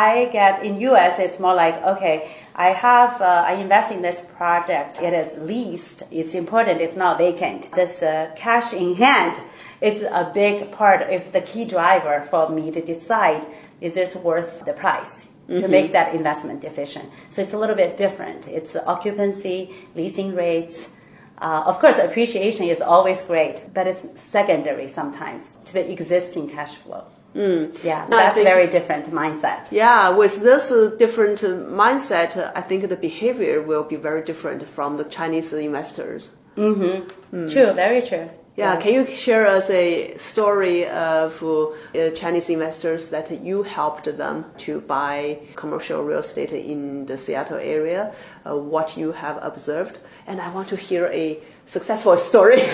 I 0.08 0.30
get 0.40 0.64
in 0.68 0.72
US, 0.90 1.20
it's 1.20 1.40
more 1.40 1.54
like, 1.54 1.76
okay, 1.94 2.16
I 2.56 2.70
have, 2.70 3.22
uh, 3.22 3.52
I 3.52 3.54
invest 3.66 3.92
in 3.92 4.02
this 4.02 4.20
project. 4.38 5.00
It 5.08 5.14
is 5.14 5.30
leased. 5.52 6.00
It's 6.20 6.34
important. 6.34 6.82
It's 6.82 6.96
not 6.96 7.18
vacant. 7.18 7.62
This 7.82 8.02
uh, 8.02 8.32
cash 8.36 8.74
in 8.74 8.96
hand 8.96 9.36
is 9.82 10.02
a 10.22 10.32
big 10.34 10.72
part. 10.72 11.02
If 11.18 11.32
the 11.32 11.42
key 11.42 11.66
driver 11.66 12.26
for 12.32 12.50
me 12.50 12.72
to 12.72 12.82
decide 12.94 13.46
is 13.82 13.94
this 13.94 14.16
worth 14.16 14.64
the 14.66 14.74
price 14.74 15.25
to 15.48 15.68
make 15.68 15.92
that 15.92 16.14
investment 16.16 16.62
decision. 16.62 17.04
So 17.30 17.42
it's 17.42 17.54
a 17.54 17.58
little 17.58 17.76
bit 17.76 17.98
different. 17.98 18.48
It's 18.48 18.76
occupancy, 18.76 19.74
leasing 19.96 20.36
rates. 20.36 20.90
Uh, 21.38 21.64
of 21.66 21.80
course, 21.80 21.98
appreciation 21.98 22.66
is 22.68 22.82
always 22.82 23.22
great, 23.24 23.62
but 23.74 23.88
it's 23.88 24.06
secondary 24.32 24.88
sometimes 24.88 25.58
to 25.66 25.74
the 25.74 25.92
existing 25.92 26.50
cash 26.50 26.74
flow. 26.76 27.04
Yeah, 27.36 28.06
so 28.06 28.12
No, 28.12 28.18
that's 28.18 28.36
think- 28.36 28.48
very 28.48 28.68
different 28.68 29.06
mindset. 29.12 29.68
Yeah, 29.70 30.10
with 30.16 30.42
this 30.42 30.72
uh, 30.72 30.92
different 30.98 31.44
uh, 31.44 31.50
mindset, 31.84 32.38
uh, 32.38 32.52
I 32.56 32.62
think 32.62 32.88
the 32.88 32.96
behavior 32.96 33.62
will 33.62 33.84
be 33.84 33.98
very 33.98 34.24
different 34.24 34.66
from 34.70 34.96
the 34.96 35.04
Chinese 35.04 35.52
investors. 35.52 36.30
True, 36.56 37.74
very 37.74 38.02
true. 38.02 38.30
Yeah, 38.58 38.78
can 38.80 38.94
you 38.94 39.06
share 39.14 39.48
us 39.48 39.70
a 39.70 40.16
story 40.18 40.88
of 40.88 41.44
uh, 41.44 42.12
Chinese 42.12 42.50
investors 42.50 43.10
that 43.10 43.44
you 43.44 43.64
helped 43.64 44.06
them 44.18 44.46
to 44.60 44.80
buy 44.80 45.40
commercial 45.56 46.02
real 46.04 46.20
estate 46.20 46.54
in 46.54 47.06
the 47.06 47.18
Seattle 47.18 47.58
area? 47.58 48.14
Uh, 48.46 48.56
what 48.56 48.96
you 48.96 49.12
have 49.12 49.40
observed, 49.42 50.00
and 50.26 50.40
I 50.40 50.50
want 50.54 50.70
to 50.70 50.78
hear 50.78 51.08
a 51.08 51.38
successful 51.66 52.18
story. 52.30 52.62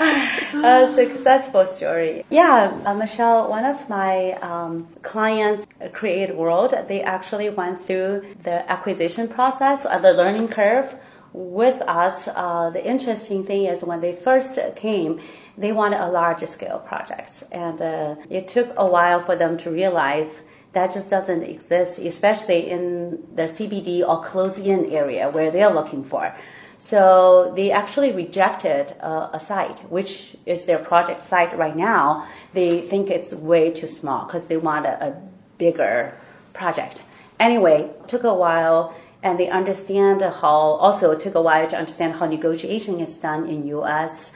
a 0.00 0.92
successful 0.92 1.64
story. 1.64 2.24
Yeah, 2.28 2.76
uh, 2.84 2.94
Michelle, 2.94 3.48
one 3.48 3.64
of 3.64 3.88
my 3.88 4.32
um, 4.42 4.88
clients, 5.02 5.68
uh, 5.80 5.86
Create 5.90 6.34
World, 6.34 6.74
they 6.88 7.00
actually 7.00 7.48
went 7.48 7.86
through 7.86 8.24
the 8.42 8.68
acquisition 8.68 9.28
process, 9.28 9.86
uh, 9.86 10.00
the 10.00 10.12
learning 10.12 10.48
curve 10.48 10.92
with 11.32 11.80
us, 11.82 12.28
uh, 12.28 12.70
the 12.70 12.84
interesting 12.84 13.44
thing 13.44 13.64
is 13.64 13.82
when 13.82 14.00
they 14.00 14.12
first 14.12 14.58
came, 14.76 15.20
they 15.56 15.72
wanted 15.72 16.00
a 16.00 16.08
large 16.08 16.44
scale 16.46 16.78
project. 16.80 17.44
And 17.50 17.80
uh, 17.80 18.16
it 18.28 18.48
took 18.48 18.72
a 18.76 18.86
while 18.86 19.20
for 19.20 19.36
them 19.36 19.56
to 19.58 19.70
realize 19.70 20.42
that 20.72 20.92
just 20.92 21.10
doesn't 21.10 21.42
exist, 21.42 21.98
especially 21.98 22.70
in 22.70 23.22
the 23.34 23.42
CBD 23.42 24.06
or 24.06 24.22
close 24.22 24.58
in 24.58 24.86
area 24.86 25.28
where 25.30 25.50
they're 25.50 25.72
looking 25.72 26.04
for. 26.04 26.34
So 26.78 27.52
they 27.54 27.70
actually 27.70 28.12
rejected 28.12 28.94
uh, 29.00 29.30
a 29.32 29.38
site, 29.38 29.80
which 29.90 30.36
is 30.46 30.64
their 30.64 30.78
project 30.78 31.24
site 31.24 31.56
right 31.56 31.76
now. 31.76 32.26
They 32.54 32.80
think 32.80 33.10
it's 33.10 33.32
way 33.32 33.70
too 33.70 33.86
small 33.86 34.26
because 34.26 34.46
they 34.46 34.56
want 34.56 34.86
a, 34.86 35.08
a 35.08 35.22
bigger 35.58 36.14
project. 36.52 37.02
Anyway, 37.38 37.90
took 38.08 38.24
a 38.24 38.34
while 38.34 38.94
and 39.22 39.38
they 39.38 39.48
understand 39.48 40.22
how 40.22 40.58
also 40.84 41.12
it 41.12 41.20
took 41.20 41.34
a 41.34 41.42
while 41.42 41.68
to 41.68 41.76
understand 41.76 42.14
how 42.14 42.26
negotiation 42.26 43.00
is 43.00 43.16
done 43.16 43.48
in 43.48 43.66
US 43.68 44.32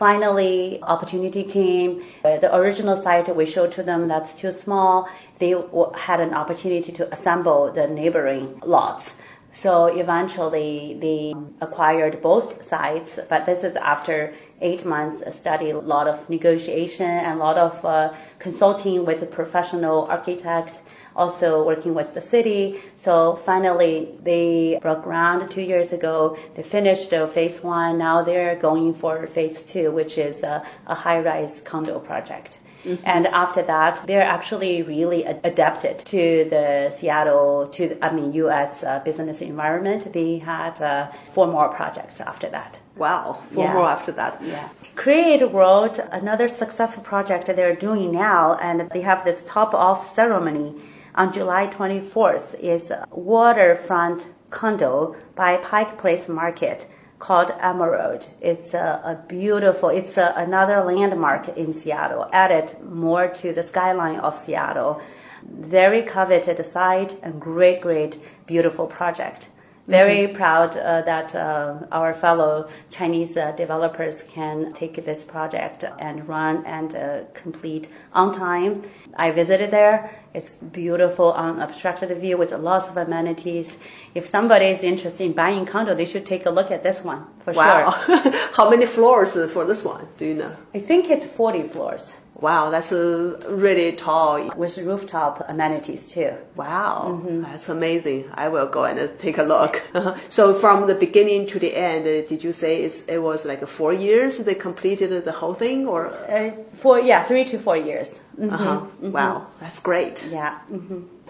finally 0.00 0.82
opportunity 0.82 1.44
came. 1.44 2.02
The 2.22 2.50
original 2.56 2.96
site 2.96 3.36
we 3.36 3.44
showed 3.44 3.70
to 3.72 3.82
them 3.82 4.08
that's 4.08 4.32
too 4.32 4.50
small. 4.50 5.06
They 5.38 5.54
had 5.94 6.20
an 6.20 6.32
opportunity 6.32 6.90
to 6.92 7.12
assemble 7.12 7.70
the 7.70 7.86
neighboring 7.86 8.62
lots. 8.64 9.14
So 9.52 9.72
eventually 10.04 10.96
they 11.04 11.34
acquired 11.60 12.22
both 12.22 12.64
sites 12.64 13.18
but 13.28 13.44
this 13.44 13.62
is 13.62 13.76
after 13.76 14.32
eight 14.62 14.86
months 14.86 15.18
study 15.36 15.68
a 15.70 15.78
lot 15.78 16.06
of 16.08 16.16
negotiation 16.30 17.10
and 17.26 17.38
a 17.38 17.42
lot 17.48 17.58
of 17.58 17.84
uh, 17.84 18.14
consulting 18.38 19.04
with 19.04 19.20
a 19.22 19.26
professional 19.26 20.06
architect 20.06 20.80
also 21.16 21.64
working 21.64 21.94
with 21.94 22.14
the 22.14 22.20
city. 22.20 22.80
So 22.96 23.36
finally, 23.44 24.08
they 24.22 24.78
broke 24.80 25.02
ground 25.02 25.50
two 25.50 25.62
years 25.62 25.92
ago. 25.92 26.38
They 26.54 26.62
finished 26.62 27.12
uh, 27.12 27.26
phase 27.26 27.62
one. 27.62 27.98
Now 27.98 28.22
they're 28.22 28.56
going 28.56 28.94
for 28.94 29.26
phase 29.26 29.62
two, 29.62 29.90
which 29.90 30.18
is 30.18 30.42
a, 30.42 30.64
a 30.86 30.94
high-rise 30.94 31.60
condo 31.64 31.98
project. 31.98 32.58
Mm-hmm. 32.84 33.02
And 33.04 33.26
after 33.26 33.62
that, 33.62 34.06
they're 34.06 34.22
actually 34.22 34.82
really 34.82 35.24
adapted 35.24 35.98
to 36.06 36.46
the 36.48 36.94
Seattle, 36.96 37.68
to 37.72 37.88
the, 37.88 38.04
I 38.04 38.12
mean, 38.12 38.32
U.S. 38.32 38.82
Uh, 38.82 39.00
business 39.00 39.40
environment. 39.40 40.12
They 40.12 40.38
had 40.38 40.80
uh, 40.80 41.10
four 41.32 41.46
more 41.46 41.68
projects 41.68 42.20
after 42.20 42.48
that. 42.50 42.78
Wow, 42.96 43.42
four 43.52 43.64
yeah. 43.64 43.72
more 43.74 43.88
after 43.88 44.12
that. 44.12 44.42
Yeah. 44.42 44.68
Create 44.96 45.42
World, 45.50 46.00
another 46.10 46.48
successful 46.48 47.02
project 47.02 47.46
that 47.46 47.56
they're 47.56 47.76
doing 47.76 48.12
now, 48.12 48.54
and 48.60 48.88
they 48.90 49.00
have 49.02 49.24
this 49.24 49.44
top 49.46 49.74
off 49.74 50.14
ceremony 50.14 50.74
on 51.14 51.32
July 51.32 51.66
24th 51.66 52.58
is 52.60 52.92
waterfront 53.10 54.28
condo 54.50 55.16
by 55.34 55.56
Pike 55.56 55.98
Place 55.98 56.28
Market 56.28 56.88
called 57.18 57.52
Emerald. 57.60 58.28
It's 58.40 58.74
a, 58.74 59.00
a 59.04 59.24
beautiful, 59.28 59.90
it's 59.90 60.16
a, 60.16 60.32
another 60.36 60.82
landmark 60.82 61.48
in 61.56 61.72
Seattle, 61.72 62.28
added 62.32 62.76
more 62.82 63.28
to 63.28 63.52
the 63.52 63.62
skyline 63.62 64.18
of 64.20 64.38
Seattle. 64.38 65.00
Very 65.42 66.02
coveted 66.02 66.64
site 66.64 67.18
and 67.22 67.40
great, 67.40 67.80
great, 67.80 68.18
beautiful 68.46 68.86
project. 68.86 69.50
Very 69.86 70.26
mm-hmm. 70.26 70.36
proud 70.36 70.76
uh, 70.76 71.02
that 71.02 71.34
uh, 71.34 71.86
our 71.90 72.14
fellow 72.14 72.68
Chinese 72.90 73.36
uh, 73.36 73.52
developers 73.52 74.22
can 74.24 74.72
take 74.72 75.04
this 75.04 75.24
project 75.24 75.84
and 75.98 76.28
run 76.28 76.64
and 76.66 76.94
uh, 76.94 77.20
complete 77.34 77.88
on 78.12 78.32
time. 78.32 78.82
I 79.16 79.30
visited 79.30 79.70
there. 79.70 80.16
It's 80.32 80.54
beautiful, 80.54 81.32
unobstructed 81.32 82.16
view 82.18 82.36
with 82.36 82.52
lots 82.52 82.86
of 82.86 82.96
amenities. 82.96 83.78
If 84.14 84.28
somebody 84.28 84.66
is 84.66 84.82
interested 84.82 85.24
in 85.24 85.32
buying 85.32 85.66
condo, 85.66 85.94
they 85.94 86.04
should 86.04 86.24
take 86.24 86.46
a 86.46 86.50
look 86.50 86.70
at 86.70 86.84
this 86.84 87.02
one 87.02 87.26
for 87.40 87.52
wow. 87.52 87.90
sure. 88.06 88.30
How 88.52 88.70
many 88.70 88.86
floors 88.86 89.32
for 89.32 89.64
this 89.64 89.82
one? 89.82 90.06
Do 90.18 90.26
you 90.26 90.34
know? 90.34 90.56
I 90.72 90.78
think 90.78 91.10
it's 91.10 91.26
40 91.26 91.64
floors. 91.64 92.14
Wow, 92.34 92.70
that's 92.70 92.92
really 92.92 93.92
tall. 93.92 94.50
With 94.56 94.78
rooftop 94.78 95.44
amenities 95.48 96.06
too. 96.08 96.32
Wow, 96.56 97.20
mm-hmm. 97.22 97.42
that's 97.42 97.68
amazing. 97.68 98.30
I 98.34 98.48
will 98.48 98.66
go 98.66 98.84
and 98.84 99.18
take 99.18 99.38
a 99.38 99.42
look. 99.42 99.82
so 100.28 100.54
from 100.54 100.86
the 100.86 100.94
beginning 100.94 101.46
to 101.48 101.58
the 101.58 101.76
end, 101.76 102.06
uh, 102.06 102.26
did 102.28 102.42
you 102.42 102.52
say 102.52 102.84
it 102.84 103.18
was 103.18 103.44
like 103.44 103.66
four 103.66 103.92
years 103.92 104.38
they 104.38 104.54
completed 104.54 105.24
the 105.24 105.32
whole 105.32 105.54
thing 105.54 105.86
or? 105.86 106.08
Uh, 106.30 106.52
four, 106.72 107.00
yeah, 107.00 107.24
three 107.24 107.44
to 107.44 107.58
four 107.58 107.76
years. 107.76 108.20
Mm-hmm. 108.38 108.54
Uh-huh. 108.54 108.80
Mm-hmm. 108.80 109.12
Wow, 109.12 109.46
that's 109.60 109.80
great. 109.80 110.24
Yeah. 110.30 110.58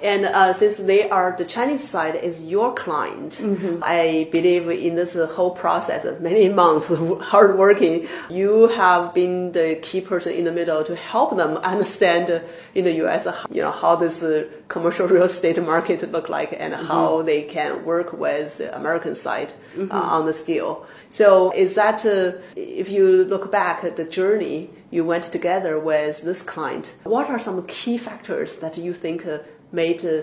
And 0.02 0.24
uh, 0.24 0.52
since 0.54 0.78
they 0.78 1.08
are 1.10 1.34
the 1.36 1.44
Chinese 1.44 1.86
side 1.86 2.14
is 2.14 2.42
your 2.42 2.74
client, 2.74 3.34
mm-hmm. 3.34 3.82
I 3.82 4.28
believe 4.32 4.68
in 4.68 4.94
this 4.94 5.14
whole 5.14 5.50
process 5.50 6.04
of 6.04 6.20
many 6.20 6.48
months 6.62 6.90
of 6.90 7.20
hard 7.20 7.58
working, 7.58 8.08
you 8.28 8.68
have 8.68 9.14
been 9.14 9.52
the 9.52 9.78
key 9.82 10.00
person 10.00 10.32
in 10.32 10.44
the 10.44 10.52
middle 10.52 10.84
to 10.84 10.96
help 10.96 11.36
them 11.36 11.56
understand 11.58 12.30
uh, 12.30 12.40
in 12.74 12.84
the 12.84 12.92
U.S. 13.04 13.26
you 13.50 13.62
know 13.62 13.72
how 13.72 13.96
this 13.96 14.22
uh, 14.22 14.44
commercial 14.68 15.06
real 15.14 15.24
estate 15.24 15.62
market 15.62 16.10
look 16.10 16.28
like 16.28 16.52
and 16.52 16.72
mm-hmm. 16.72 16.86
how 16.86 17.22
they 17.22 17.42
can 17.42 17.84
work 17.84 18.12
with 18.12 18.58
the 18.58 18.74
American 18.74 19.14
side 19.14 19.52
uh, 19.74 19.78
mm-hmm. 19.78 19.92
on 19.92 20.26
this 20.26 20.42
deal. 20.44 20.86
So 21.10 21.50
is 21.50 21.74
that 21.74 22.06
uh, 22.06 22.38
if 22.54 22.88
you 22.88 23.24
look 23.24 23.50
back 23.50 23.84
at 23.84 23.96
the 23.96 24.04
journey 24.04 24.70
you 24.90 25.04
went 25.04 25.30
together 25.30 25.78
with 25.78 26.22
this 26.22 26.42
client, 26.42 26.94
what 27.04 27.28
are 27.28 27.38
some 27.38 27.66
key 27.66 27.98
factors 27.98 28.56
that 28.56 28.76
you 28.78 28.92
think 28.92 29.26
uh, 29.26 29.38
made 29.72 30.04
uh, 30.04 30.22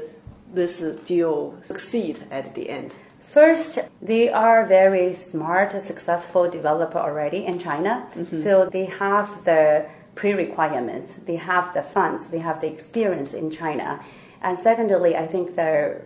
this 0.54 0.80
deal 1.06 1.58
succeed 1.64 2.24
at 2.32 2.56
the 2.56 2.70
end? 2.70 2.94
First, 3.20 3.80
they 4.02 4.30
are 4.30 4.66
very 4.66 5.14
smart, 5.14 5.72
successful 5.72 6.50
developer 6.50 6.98
already 6.98 7.46
in 7.46 7.60
China. 7.60 8.08
Mm-hmm. 8.16 8.42
So 8.42 8.70
they 8.72 8.86
have 8.86 9.44
the 9.44 9.86
pre-requirements, 10.16 11.14
they 11.26 11.36
have 11.36 11.74
the 11.74 11.82
funds, 11.82 12.28
they 12.28 12.40
have 12.40 12.62
the 12.62 12.68
experience 12.68 13.34
in 13.34 13.52
China. 13.52 14.04
And 14.42 14.58
secondly, 14.58 15.16
I 15.16 15.28
think 15.28 15.56
the 15.56 16.02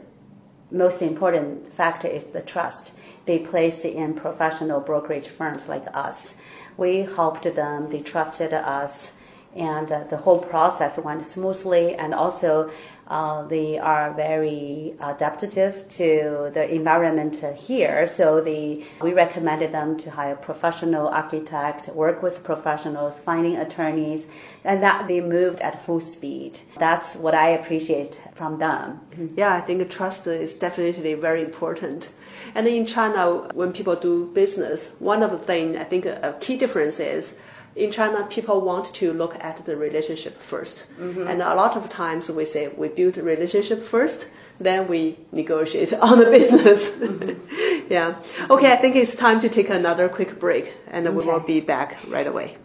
most 0.72 1.02
important 1.02 1.72
factor 1.74 2.08
is 2.08 2.24
the 2.26 2.42
trust 2.42 2.92
they 3.26 3.40
placed 3.40 3.86
in 3.86 4.14
professional 4.14 4.80
brokerage 4.80 5.28
firms 5.28 5.68
like 5.68 5.86
us. 5.94 6.36
We 6.78 7.02
helped 7.02 7.44
them, 7.44 7.90
they 7.92 8.02
trusted 8.02 8.54
us, 8.54 9.12
and 9.56 9.92
uh, 9.92 10.06
the 10.06 10.18
whole 10.18 10.40
process 10.40 10.98
went 10.98 11.26
smoothly. 11.26 11.94
And 11.96 12.14
also, 12.14 12.72
uh, 13.08 13.44
they 13.48 13.78
are 13.78 14.14
very 14.14 14.94
adaptive 15.00 15.88
to 15.90 16.52
the 16.54 16.70
environment 16.72 17.36
here. 17.58 18.08
So 18.08 18.42
they, 18.42 18.86
we 19.02 19.14
recommended 19.14 19.74
them 19.74 19.98
to 20.00 20.12
hire 20.12 20.36
professional 20.36 21.08
architect, 21.08 21.90
work 21.90 22.24
with 22.24 22.44
professionals, 22.44 23.20
finding 23.20 23.58
attorneys, 23.58 24.28
and 24.64 24.82
that 24.84 25.08
they 25.08 25.20
moved 25.22 25.60
at 25.60 25.84
full 25.84 26.02
speed. 26.02 26.60
That's 26.78 27.16
what 27.16 27.36
I 27.36 27.50
appreciate 27.50 28.22
from 28.34 28.60
them. 28.60 29.02
Yeah, 29.36 29.56
I 29.56 29.62
think 29.62 29.90
trust 29.90 30.28
is 30.28 30.54
definitely 30.54 31.14
very 31.16 31.42
important. 31.42 32.10
And 32.56 32.68
in 32.68 32.86
China, 32.86 33.50
when 33.54 33.74
people 33.74 33.96
do 33.96 34.28
business, 34.34 34.92
one 35.00 35.24
of 35.24 35.32
the 35.32 35.38
things 35.38 35.78
I 35.78 35.84
think 35.84 36.06
a 36.06 36.36
key 36.40 36.58
difference 36.58 37.00
is 37.00 37.36
in 37.76 37.92
China, 37.92 38.26
people 38.30 38.62
want 38.62 38.94
to 38.96 39.14
look 39.14 39.36
at 39.40 39.66
the 39.66 39.76
relationship 39.76 40.42
1st 40.42 40.86
mm-hmm. 41.00 41.28
And 41.28 41.42
a 41.42 41.56
lot 41.56 41.78
of 41.78 41.90
times 41.90 42.30
we 42.30 42.46
say 42.46 42.68
we 42.70 42.90
build 42.90 43.18
a 43.18 43.24
relationship 43.24 43.84
first, 43.84 44.28
then 44.60 44.88
we 44.88 45.18
negotiate 45.32 45.94
on 46.10 46.20
the 46.20 46.26
business. 46.26 46.90
Mm-hmm. 46.90 47.88
yeah. 47.90 48.16
Okay, 48.50 48.72
I 48.72 48.76
think 48.76 48.96
it's 48.96 49.16
time 49.16 49.40
to 49.42 49.50
take 49.50 49.70
another 49.70 50.10
quick 50.10 50.40
break 50.40 50.74
and 50.88 51.08
okay. 51.08 51.16
we 51.16 51.26
will 51.26 51.40
be 51.40 51.60
back 51.60 51.98
right 52.08 52.28
away. 52.28 52.58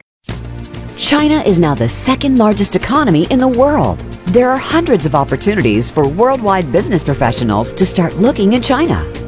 China 0.97 1.43
is 1.43 1.61
now 1.61 1.75
the 1.75 1.89
second 1.89 2.39
largest 2.39 2.75
economy 2.75 3.27
in 3.31 3.39
the 3.39 3.47
world. 3.47 3.99
There 4.29 4.51
are 4.51 4.57
hundreds 4.57 5.05
of 5.05 5.15
opportunities 5.15 5.91
for 5.91 6.09
worldwide 6.09 6.73
business 6.73 7.05
professionals 7.05 7.73
to 7.75 7.85
start 7.85 8.17
looking 8.17 8.55
in 8.55 8.63
China. 8.63 9.05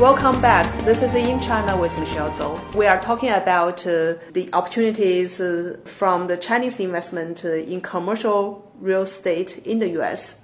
Welcome 0.00 0.40
back. 0.40 0.66
This 0.86 1.02
is 1.02 1.14
In 1.14 1.40
China 1.40 1.76
with 1.76 1.98
Michelle 1.98 2.30
Zhou. 2.30 2.74
We 2.74 2.86
are 2.86 2.98
talking 2.98 3.28
about 3.28 3.86
uh, 3.86 4.14
the 4.32 4.48
opportunities 4.54 5.38
uh, 5.38 5.76
from 5.84 6.26
the 6.26 6.38
Chinese 6.38 6.80
investment 6.80 7.44
uh, 7.44 7.52
in 7.52 7.82
commercial 7.82 8.72
real 8.80 9.02
estate 9.02 9.58
in 9.66 9.78
the 9.78 9.90
US. 10.00 10.36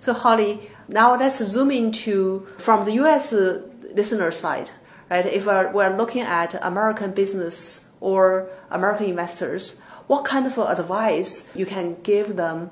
So, 0.00 0.12
Holly, 0.12 0.70
now 0.88 1.16
let's 1.16 1.42
zoom 1.42 1.70
into 1.70 2.46
from 2.58 2.84
the 2.84 2.92
US 3.02 3.32
uh, 3.32 3.62
listener 3.94 4.30
side, 4.30 4.68
right? 5.10 5.24
If 5.24 5.46
we're, 5.46 5.72
we're 5.72 5.96
looking 5.96 6.20
at 6.24 6.52
American 6.62 7.12
business 7.12 7.80
or 8.00 8.50
American 8.70 9.06
investors, 9.06 9.80
what 10.06 10.26
kind 10.26 10.46
of 10.46 10.58
advice 10.58 11.48
you 11.54 11.64
can 11.64 11.96
give 12.02 12.36
them 12.36 12.70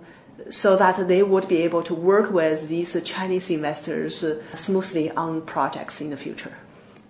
so 0.51 0.77
that 0.77 1.09
they 1.09 1.23
would 1.23 1.49
be 1.49 1.63
able 1.63 1.83
to 1.83 1.95
work 1.95 2.31
with 2.31 2.69
these 2.69 3.01
Chinese 3.05 3.51
investors 3.51 4.25
smoothly 4.55 5.11
on 5.11 5.43
projects 5.43 6.01
in 6.01 6.11
the 6.11 6.17
future? 6.17 6.57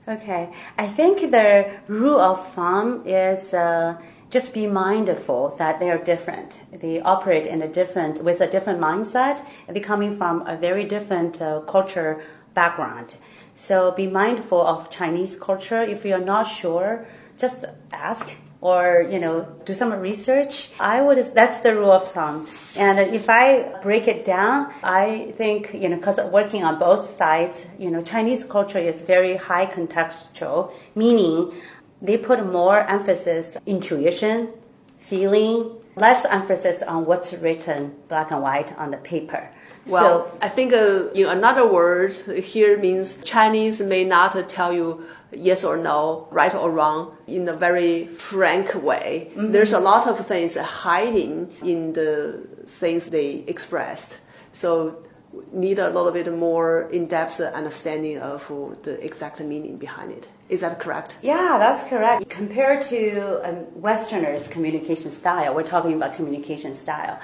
Okay, 0.08 0.48
I 0.78 0.86
think 0.86 1.32
the 1.32 1.68
rule 1.88 2.20
of 2.20 2.52
thumb 2.54 3.02
is 3.06 3.52
uh, 3.52 3.96
just 4.30 4.52
be 4.54 4.66
mindful 4.66 5.56
that 5.58 5.80
they 5.80 5.90
are 5.90 5.98
different. 5.98 6.60
They 6.72 7.00
operate 7.00 7.46
in 7.46 7.62
a 7.62 7.68
different 7.68 8.22
with 8.22 8.40
a 8.40 8.46
different 8.46 8.80
mindset. 8.80 9.44
They're 9.68 9.82
coming 9.82 10.16
from 10.16 10.46
a 10.46 10.56
very 10.56 10.84
different 10.84 11.42
uh, 11.42 11.60
culture 11.60 12.22
background. 12.54 13.16
So 13.54 13.90
be 13.90 14.06
mindful 14.06 14.60
of 14.60 14.90
Chinese 14.90 15.34
culture. 15.36 15.82
If 15.82 16.04
you're 16.04 16.18
not 16.24 16.44
sure, 16.44 17.06
just 17.36 17.64
ask 17.92 18.30
or 18.60 19.06
you 19.10 19.18
know 19.18 19.46
do 19.64 19.74
some 19.74 19.92
research 19.92 20.70
i 20.80 21.00
would 21.00 21.18
that's 21.34 21.60
the 21.60 21.74
rule 21.74 21.92
of 21.92 22.10
thumb. 22.10 22.46
And 22.76 22.98
if 23.14 23.28
i 23.28 23.62
break 23.82 24.08
it 24.08 24.24
down 24.24 24.72
i 24.82 25.32
think 25.36 25.74
you 25.74 25.88
know 25.88 25.96
because 25.96 26.16
working 26.30 26.64
on 26.64 26.78
both 26.78 27.16
sides 27.16 27.56
you 27.78 27.90
know 27.90 28.02
chinese 28.02 28.44
culture 28.44 28.78
is 28.78 29.00
very 29.02 29.36
high 29.36 29.66
contextual 29.66 30.72
meaning 30.94 31.52
they 32.00 32.16
put 32.16 32.44
more 32.46 32.78
emphasis 32.80 33.56
intuition 33.66 34.52
feeling 34.98 35.70
less 35.96 36.26
emphasis 36.26 36.82
on 36.82 37.06
what's 37.06 37.32
written 37.32 37.94
black 38.08 38.30
and 38.30 38.42
white 38.42 38.76
on 38.78 38.90
the 38.90 38.98
paper. 38.98 39.50
Well, 39.86 40.26
so, 40.26 40.38
I 40.42 40.48
think 40.48 40.72
uh, 40.72 41.10
in 41.12 41.26
another 41.26 41.66
words 41.66 42.26
here 42.26 42.76
means 42.78 43.16
Chinese 43.24 43.80
may 43.80 44.04
not 44.04 44.48
tell 44.48 44.72
you 44.72 45.04
yes 45.36 45.64
or 45.64 45.76
no, 45.76 46.28
right 46.30 46.54
or 46.54 46.70
wrong, 46.70 47.16
in 47.26 47.48
a 47.48 47.56
very 47.56 48.06
frank 48.06 48.74
way. 48.74 49.30
Mm-hmm. 49.30 49.52
There's 49.52 49.72
a 49.72 49.80
lot 49.80 50.06
of 50.06 50.26
things 50.26 50.56
hiding 50.56 51.54
in 51.62 51.92
the 51.92 52.46
things 52.66 53.06
they 53.06 53.44
expressed. 53.46 54.20
So 54.52 55.04
need 55.52 55.78
a 55.78 55.90
little 55.90 56.12
bit 56.12 56.32
more 56.32 56.88
in-depth 56.90 57.40
understanding 57.40 58.18
of 58.18 58.46
the 58.82 59.04
exact 59.04 59.40
meaning 59.40 59.76
behind 59.76 60.12
it. 60.12 60.28
Is 60.48 60.60
that 60.60 60.78
correct? 60.80 61.16
Yeah, 61.22 61.58
that's 61.58 61.88
correct. 61.88 62.30
Compared 62.30 62.82
to 62.88 63.40
um, 63.46 63.66
Westerners' 63.80 64.46
communication 64.48 65.10
style, 65.10 65.54
we're 65.54 65.64
talking 65.64 65.94
about 65.94 66.14
communication 66.14 66.74
style. 66.74 67.18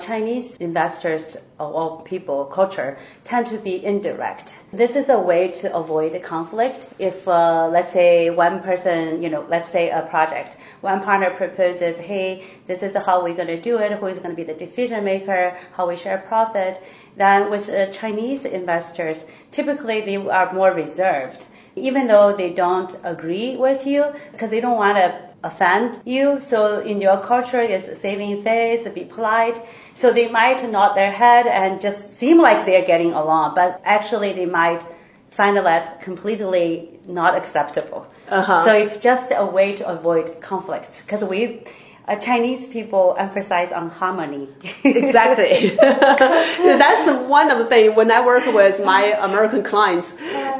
Chinese 0.00 0.56
investors 0.56 1.36
or 1.58 2.02
people, 2.02 2.46
culture, 2.46 2.98
tend 3.24 3.46
to 3.46 3.58
be 3.58 3.84
indirect. 3.84 4.54
This 4.72 4.96
is 4.96 5.08
a 5.08 5.18
way 5.18 5.48
to 5.60 5.74
avoid 5.74 6.14
a 6.14 6.20
conflict. 6.20 6.80
If, 6.98 7.26
uh, 7.28 7.68
let's 7.68 7.92
say, 7.92 8.30
one 8.30 8.60
person, 8.60 9.22
you 9.22 9.30
know, 9.30 9.46
let's 9.48 9.68
say 9.68 9.90
a 9.90 10.02
project, 10.02 10.56
one 10.80 11.02
partner 11.02 11.30
proposes, 11.30 11.98
hey, 11.98 12.44
this 12.66 12.82
is 12.82 12.96
how 12.96 13.22
we're 13.22 13.34
going 13.34 13.48
to 13.48 13.60
do 13.60 13.78
it, 13.78 13.92
who 13.92 14.06
is 14.06 14.18
going 14.18 14.30
to 14.30 14.36
be 14.36 14.44
the 14.44 14.54
decision 14.54 15.04
maker, 15.04 15.56
how 15.72 15.88
we 15.88 15.96
share 15.96 16.18
profit, 16.18 16.82
then 17.16 17.50
with 17.50 17.68
uh, 17.68 17.86
Chinese 17.92 18.44
investors, 18.44 19.24
typically 19.52 20.00
they 20.00 20.16
are 20.16 20.52
more 20.52 20.72
reserved. 20.72 21.46
Even 21.76 22.06
though 22.06 22.34
they 22.36 22.50
don't 22.50 22.96
agree 23.02 23.56
with 23.56 23.86
you, 23.86 24.06
because 24.32 24.50
they 24.50 24.60
don't 24.60 24.76
want 24.76 24.96
to 24.96 25.33
offend 25.44 26.00
you. 26.04 26.40
So 26.40 26.80
in 26.80 27.00
your 27.00 27.18
culture, 27.20 27.60
it's 27.60 28.00
saving 28.00 28.42
face, 28.42 28.88
be 28.88 29.04
polite. 29.04 29.60
So 29.94 30.12
they 30.12 30.28
might 30.28 30.68
nod 30.70 30.94
their 30.94 31.12
head 31.12 31.46
and 31.46 31.80
just 31.80 32.18
seem 32.18 32.40
like 32.40 32.66
they're 32.66 32.84
getting 32.84 33.12
along, 33.12 33.54
but 33.54 33.80
actually 33.84 34.32
they 34.32 34.46
might 34.46 34.82
find 35.30 35.56
that 35.56 36.00
completely 36.00 36.88
not 37.06 37.34
acceptable. 37.34 38.06
Uh-huh. 38.28 38.64
So 38.64 38.74
it's 38.76 38.98
just 38.98 39.32
a 39.34 39.44
way 39.44 39.76
to 39.76 39.86
avoid 39.88 40.40
conflicts 40.40 41.02
because 41.02 41.22
we 41.24 41.64
uh, 42.06 42.16
Chinese 42.16 42.66
people 42.68 43.16
emphasize 43.18 43.72
on 43.72 43.88
harmony. 43.88 44.48
exactly. 44.84 45.70
That's 45.76 47.28
one 47.28 47.50
of 47.50 47.58
the 47.58 47.64
things 47.64 47.96
when 47.96 48.10
I 48.10 48.24
work 48.24 48.44
with 48.46 48.84
my 48.84 49.16
American 49.18 49.62
clients, 49.62 50.12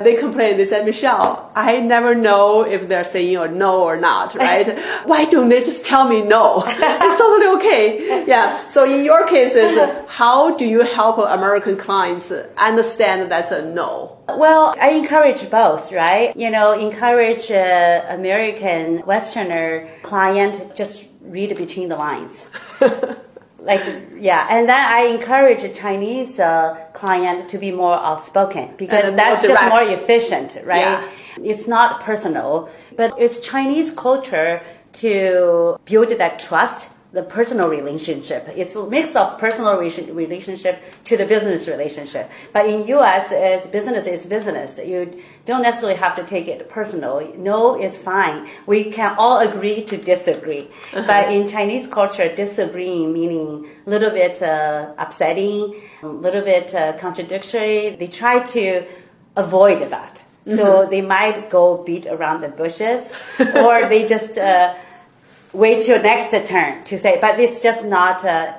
they 0.03 0.17
complain, 0.17 0.57
they 0.57 0.65
said, 0.65 0.87
Michelle, 0.87 1.51
I 1.55 1.81
never 1.81 2.15
know 2.15 2.63
if 2.63 2.89
they're 2.89 3.05
saying 3.05 3.37
or 3.37 3.49
no 3.49 3.85
or 3.85 3.97
not, 3.99 4.35
right? 4.35 4.79
Why 5.07 5.27
don't 5.27 5.51
they 5.51 5.63
just 5.63 5.85
tell 5.85 6.09
me 6.09 6.23
no? 6.23 6.63
it's 6.67 7.17
totally 7.21 7.47
okay. 7.57 8.27
Yeah. 8.27 8.67
So 8.69 8.85
in 8.85 9.05
your 9.05 9.27
cases, 9.27 9.79
how 10.09 10.57
do 10.57 10.65
you 10.65 10.83
help 10.83 11.19
American 11.19 11.77
clients 11.77 12.33
understand 12.57 13.31
that's 13.31 13.51
a 13.51 13.63
no? 13.63 14.19
Well, 14.29 14.75
I 14.81 14.91
encourage 14.91 15.51
both, 15.51 15.93
right? 15.93 16.35
You 16.35 16.51
know, 16.51 16.73
encourage 16.73 17.51
uh, 17.51 18.07
American 18.09 19.05
Westerner 19.05 19.91
client 20.03 20.75
just 20.75 21.05
read 21.25 21.57
between 21.57 21.89
the 21.89 21.97
lines. 21.97 22.47
like 23.61 23.83
yeah, 24.19 24.47
and 24.51 24.69
then 24.69 24.79
I 24.79 25.01
encourage 25.07 25.63
a 25.65 25.73
Chinese 25.73 26.39
uh, 26.39 26.87
client 26.93 27.49
to 27.51 27.59
be 27.59 27.73
more 27.73 27.97
outspoken 27.97 28.75
because 28.77 29.15
that's 29.15 29.43
just 29.43 29.69
more 29.69 29.83
efficient, 29.83 30.57
right? 30.65 30.81
Yeah. 30.81 31.11
It's 31.43 31.67
not 31.67 32.01
personal, 32.01 32.69
but 32.97 33.15
it's 33.19 33.41
Chinese 33.41 33.93
culture 33.93 34.63
to 34.95 35.79
build 35.85 36.11
that 36.11 36.39
trust 36.39 36.91
the 37.15 37.23
personal 37.23 37.69
relationship. 37.69 38.49
It's 38.57 38.75
a 38.75 38.85
mix 38.85 39.15
of 39.15 39.39
personal 39.39 39.79
relationship 39.79 40.83
to 41.05 41.17
the 41.17 41.25
business 41.25 41.69
relationship. 41.69 42.29
But 42.53 42.69
in 42.69 42.87
U.S., 42.89 43.31
as 43.33 43.67
business 43.69 44.07
is 44.09 44.27
business. 44.27 44.79
You 44.79 45.23
don't 45.47 45.63
necessarily 45.63 45.97
have 45.97 46.17
to 46.17 46.25
take 46.25 46.49
it 46.49 46.69
personal. 46.69 47.33
No 47.37 47.81
is 47.81 47.95
fine. 47.95 48.49
We 48.67 48.91
can 48.91 49.15
all 49.17 49.39
agree 49.39 49.85
to 49.85 49.97
disagree. 49.97 50.69
Uh-huh. 50.93 51.05
But 51.07 51.33
in 51.33 51.47
Chinese 51.47 51.87
culture, 51.87 52.35
disagreeing 52.35 53.13
meaning 53.13 53.69
a 53.87 53.91
little 53.91 54.11
bit 54.11 54.43
uh, 54.43 54.93
upsetting, 54.99 55.81
a 56.03 56.09
little 56.09 56.43
bit 56.43 56.75
uh, 56.75 56.95
contradictory. 56.99 57.91
They 57.91 58.09
try 58.09 58.41
to 58.41 58.85
avoid 59.37 59.89
that. 59.91 60.21
Mm-hmm. 60.47 60.59
So 60.59 60.87
they 60.91 61.01
might 61.01 61.49
go 61.49 61.83
beat 61.85 62.07
around 62.07 62.43
the 62.43 62.49
bushes, 62.49 63.11
or 63.39 63.89
they 63.89 64.07
just 64.07 64.37
uh, 64.37 64.75
wait 65.55 65.85
till 65.85 66.03
next 66.03 66.31
turn 66.49 66.85
to 66.85 66.99
say, 66.99 67.19
but 67.21 67.39
it's 67.39 67.63
just 67.63 67.85
not 67.85 68.25
uh, 68.25 68.53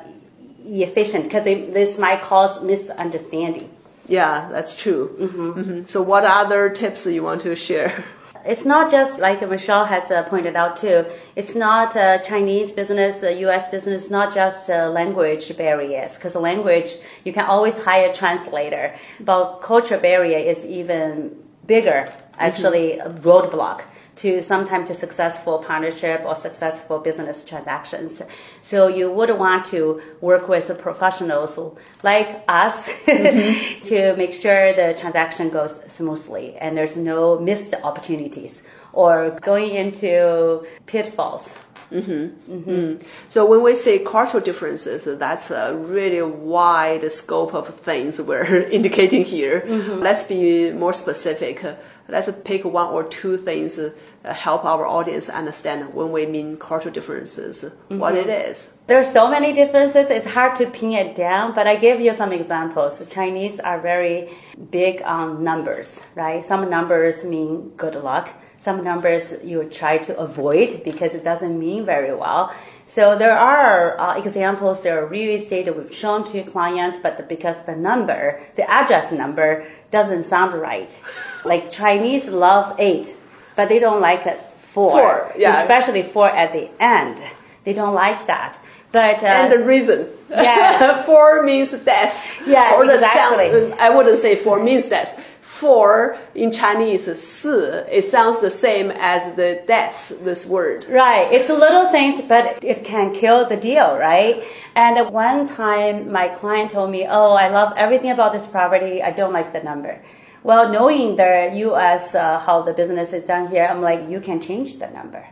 efficient 0.66 1.26
because 1.26 1.44
this 1.44 1.98
might 1.98 2.22
cause 2.22 2.62
misunderstanding. 2.64 3.70
Yeah, 4.08 4.50
that's 4.52 4.76
true. 4.76 5.16
Mm-hmm. 5.20 5.52
Mm-hmm. 5.52 5.86
So, 5.88 6.02
what 6.02 6.24
other 6.24 6.70
tips 6.70 7.04
do 7.04 7.12
you 7.12 7.24
want 7.24 7.42
to 7.42 7.56
share? 7.56 8.04
It's 8.46 8.64
not 8.64 8.92
just 8.92 9.20
like 9.20 9.42
Michelle 9.50 9.86
has 9.86 10.12
uh, 10.12 10.22
pointed 10.22 10.56
out 10.56 10.78
too. 10.78 11.04
It's 11.36 11.56
not 11.56 11.96
uh, 11.96 12.20
Chinese 12.20 12.72
business, 12.72 13.24
U.S. 13.24 13.68
Uh, 13.68 13.72
business, 13.72 14.12
not 14.12 14.36
just 14.36 14.70
uh, 14.70 14.92
language 14.92 15.58
barriers. 15.58 16.14
Because 16.14 16.36
language, 16.36 16.92
you 17.24 17.34
can 17.34 17.46
always 17.46 17.74
hire 17.74 18.12
a 18.12 18.14
translator, 18.14 18.94
but 19.20 19.62
culture 19.62 19.98
barrier 19.98 20.38
is 20.38 20.64
even 20.64 21.36
bigger. 21.66 22.08
Actually, 22.38 23.00
mm-hmm. 23.00 23.18
a 23.18 23.20
roadblock 23.22 23.82
to 24.18 24.42
sometimes 24.42 24.88
to 24.88 24.96
successful 24.96 25.60
partnership 25.60 26.24
or 26.26 26.36
successful 26.36 27.00
business 27.00 27.44
transactions. 27.44 28.22
So 28.62 28.88
you 28.88 29.12
would 29.12 29.38
want 29.38 29.66
to 29.66 30.02
work 30.22 30.48
with 30.48 30.78
professionals 30.80 31.58
like 32.04 32.44
us 32.48 32.88
mm-hmm. 33.06 33.82
to 33.84 34.16
make 34.16 34.34
sure 34.34 34.74
the 34.74 34.96
transaction 34.98 35.50
goes 35.50 35.80
smoothly 35.88 36.56
and 36.58 36.78
there's 36.78 36.96
no 36.96 37.40
missed 37.40 37.74
opportunities 37.84 38.62
or 38.94 39.38
going 39.42 39.76
into 39.76 40.66
pitfalls. 40.86 41.50
Mm-hmm. 41.92 42.52
Mm-hmm. 42.52 43.04
So 43.30 43.46
when 43.46 43.62
we 43.62 43.76
say 43.76 44.00
cultural 44.00 44.42
differences, 44.44 45.08
that's 45.20 45.52
a 45.52 45.76
really 45.76 46.22
wide 46.22 47.12
scope 47.12 47.54
of 47.54 47.68
things 47.76 48.20
we're 48.20 48.64
indicating 48.72 49.24
here. 49.24 49.62
Mm-hmm. 49.62 50.02
Let's 50.02 50.24
be 50.24 50.72
more 50.72 50.94
specific 50.94 51.64
let's 52.08 52.30
pick 52.44 52.66
one 52.66 52.88
or 52.94 53.04
two 53.04 53.38
things 53.38 53.78
uh, 53.80 53.92
help 54.34 54.66
our 54.66 54.86
audience 54.86 55.30
understand 55.30 55.94
when 55.94 56.12
we 56.12 56.26
mean 56.26 56.58
cultural 56.58 56.94
differences, 56.94 57.62
mm-hmm. 57.64 58.00
what 58.00 58.16
it 58.16 58.30
is. 58.30 58.70
There 58.88 59.00
are 59.00 59.12
so 59.12 59.28
many 59.28 59.54
differences, 59.54 60.10
it's 60.10 60.28
hard 60.28 60.56
to 60.58 60.68
pin 60.68 60.94
it 60.94 61.16
down, 61.16 61.56
but 61.56 61.68
I 61.68 61.76
give 61.76 62.00
you 62.00 62.14
some 62.16 62.32
examples. 62.32 63.00
The 63.00 63.06
Chinese 63.06 63.60
are 63.60 63.80
very 63.82 64.30
big 64.70 65.02
on 65.02 65.44
numbers, 65.44 66.00
right? 66.14 66.44
Some 66.44 66.70
numbers 66.70 67.24
mean 67.24 67.70
good 67.78 67.96
luck. 67.96 68.30
Some 68.60 68.84
numbers 68.84 69.34
you 69.44 69.64
try 69.66 69.98
to 70.00 70.18
avoid 70.18 70.84
because 70.84 71.14
it 71.14 71.24
doesn't 71.24 71.60
mean 71.60 71.86
very 71.86 72.16
well. 72.16 72.54
So 72.96 73.18
there 73.18 73.38
are 73.38 74.00
uh, 74.00 74.18
examples, 74.18 74.82
there 74.82 75.04
are 75.04 75.06
real 75.06 75.38
estate 75.38 75.66
that 75.66 75.76
we've 75.78 75.94
shown 75.94 76.24
to 76.32 76.42
clients, 76.44 76.98
but 76.98 77.28
because 77.28 77.62
the 77.66 77.76
number, 77.76 78.42
the 78.56 78.64
address 78.72 79.12
number 79.12 79.68
doesn't 79.92 80.28
sound 80.28 80.54
right. 80.62 80.90
like 81.46 81.74
Chinese 81.74 82.30
love 82.30 82.80
eight, 82.80 83.14
but 83.58 83.68
they 83.68 83.80
don't 83.80 84.00
like 84.00 84.26
it 84.26 84.40
four. 84.72 84.92
Four, 84.92 85.34
yeah. 85.38 85.62
Especially 85.62 86.04
four 86.04 86.30
at 86.30 86.54
the 86.54 86.70
end. 86.82 87.22
They 87.66 87.74
don't 87.74 87.96
like 87.96 88.28
that. 88.28 88.58
But, 88.94 89.22
uh, 89.22 89.26
and 89.26 89.52
the 89.52 89.60
reason. 89.60 90.08
Yes. 90.30 91.06
four 91.06 91.44
means 91.44 91.74
death. 91.74 92.42
Yeah, 92.48 92.76
or 92.76 92.86
the 92.86 92.94
exactly. 92.94 93.50
sound, 93.52 93.74
I 93.74 93.90
wouldn't 93.90 94.20
say 94.20 94.38
four 94.38 94.64
means 94.64 94.88
death. 94.88 95.22
Four 95.60 96.18
in 96.34 96.52
Chinese, 96.52 97.06
四, 97.06 97.86
it 97.90 98.04
sounds 98.04 98.42
the 98.42 98.52
same 98.52 98.92
as 98.92 99.36
the 99.36 99.64
death, 99.66 100.12
this 100.22 100.46
word. 100.46 100.86
Right. 100.90 101.32
It's 101.32 101.50
a 101.50 101.54
little 101.54 101.90
things, 101.92 102.22
but 102.28 102.62
it 102.62 102.84
can 102.84 103.14
kill 103.14 103.48
the 103.48 103.56
deal, 103.56 103.98
right? 103.98 104.44
And 104.76 104.98
at 104.98 105.14
one 105.14 105.48
time, 105.48 106.12
my 106.12 106.28
client 106.28 106.72
told 106.72 106.92
me, 106.92 107.08
Oh, 107.08 107.32
I 107.32 107.48
love 107.48 107.72
everything 107.78 108.12
about 108.12 108.34
this 108.34 108.46
property. 108.48 109.02
I 109.02 109.12
don't 109.12 109.32
like 109.32 109.54
the 109.54 109.64
number. 109.64 110.02
Well, 110.44 110.72
knowing 110.72 111.16
the 111.16 111.54
U.S. 111.70 112.14
Uh, 112.14 112.38
how 112.38 112.62
the 112.62 112.74
business 112.74 113.14
is 113.14 113.24
done 113.24 113.48
here, 113.48 113.66
I'm 113.66 113.82
like, 113.82 114.10
you 114.10 114.20
can 114.20 114.42
change 114.42 114.78
the 114.78 114.88
number, 114.92 115.26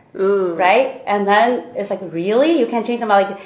right? 0.56 1.02
And 1.06 1.28
then 1.28 1.66
it's 1.76 1.90
like, 1.90 2.00
really, 2.02 2.58
you 2.58 2.66
can 2.66 2.82
change 2.82 3.00
them? 3.00 3.12
I'm 3.12 3.22
like, 3.22 3.40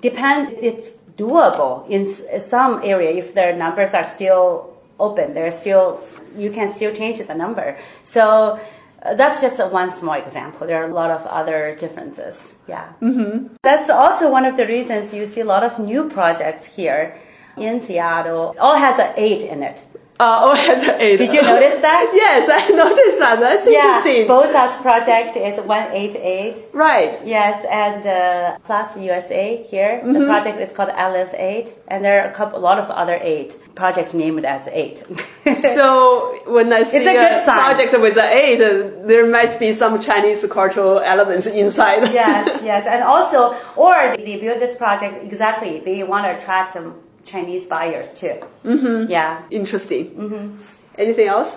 depend. 0.00 0.56
It's 0.60 0.90
doable 1.16 1.88
in 1.88 2.04
some 2.40 2.82
area 2.82 3.12
if 3.12 3.32
their 3.34 3.56
numbers 3.56 3.94
are 3.94 4.04
still 4.04 4.76
open. 4.98 5.32
They're 5.32 5.50
still 5.50 6.02
you 6.36 6.50
can 6.50 6.74
still 6.74 6.94
change 6.94 7.18
the 7.26 7.34
number. 7.34 7.78
So. 8.02 8.60
Uh, 9.04 9.12
that's 9.14 9.38
just 9.42 9.60
a 9.60 9.66
one 9.66 9.94
small 9.98 10.14
example. 10.14 10.66
There 10.66 10.82
are 10.82 10.88
a 10.88 10.94
lot 10.94 11.10
of 11.10 11.26
other 11.26 11.76
differences. 11.78 12.54
Yeah. 12.66 12.90
Mm-hmm. 13.02 13.56
That's 13.62 13.90
also 13.90 14.30
one 14.30 14.46
of 14.46 14.56
the 14.56 14.66
reasons 14.66 15.12
you 15.12 15.26
see 15.26 15.42
a 15.42 15.44
lot 15.44 15.62
of 15.62 15.78
new 15.78 16.08
projects 16.08 16.68
here 16.68 17.20
in 17.58 17.82
Seattle. 17.82 18.56
All 18.58 18.78
has 18.78 18.98
an 18.98 19.12
eight 19.18 19.42
in 19.42 19.62
it. 19.62 19.84
Uh, 20.20 20.40
oh, 20.44 20.54
has 20.68 20.82
an 20.84 21.00
eight. 21.00 21.16
Did 21.16 21.32
you 21.32 21.42
notice 21.42 21.80
that? 21.80 22.10
yes, 22.14 22.48
I 22.48 22.68
noticed 22.84 23.18
that. 23.18 23.40
That's 23.40 23.66
interesting. 23.66 24.28
Both 24.28 24.54
Bosas 24.54 24.80
project 24.80 25.36
is 25.36 25.58
188. 25.66 26.66
Right. 26.72 27.18
Yes, 27.26 27.64
and 27.68 28.06
uh, 28.06 28.58
Plus 28.64 28.96
USA 28.96 29.62
here, 29.68 30.00
Mm-hmm. 30.04 30.12
the 30.12 30.24
project 30.26 30.58
is 30.60 30.70
called 30.72 30.90
Aleph 30.90 31.34
8, 31.34 31.74
and 31.88 32.04
there 32.04 32.22
are 32.24 32.30
a 32.30 32.32
couple, 32.32 32.58
a 32.58 32.62
lot 32.62 32.78
of 32.78 32.88
other 32.90 33.18
8 33.20 33.58
projects 33.74 34.14
named 34.14 34.44
as 34.44 34.62
8. 34.68 35.02
So 35.74 36.38
when 36.46 36.72
I 36.72 36.84
see 36.84 36.98
It's 36.98 37.06
a 37.08 37.44
sign. 37.44 37.58
project 37.58 37.92
with 38.00 38.16
an 38.16 38.30
eight, 38.32 38.60
uh, 38.60 38.90
there 39.06 39.26
might 39.26 39.58
be 39.58 39.72
some 39.72 40.00
Chinese 40.00 40.44
cultural 40.50 41.00
elements 41.00 41.46
inside. 41.46 42.12
yes, 42.12 42.60
yes, 42.62 42.86
and 42.86 43.02
also, 43.02 43.54
or 43.76 44.16
they 44.16 44.38
build 44.40 44.60
this 44.60 44.76
project 44.76 45.22
exactly, 45.24 45.80
they 45.80 46.02
want 46.04 46.24
to 46.26 46.36
attract 46.36 46.76
um, 46.76 46.94
Chinese 47.24 47.66
buyers 47.66 48.06
too. 48.18 48.40
Mm-hmm. 48.64 49.10
Yeah. 49.10 49.42
Interesting. 49.50 50.10
Mm-hmm. 50.10 50.62
Anything 50.98 51.28
else? 51.28 51.56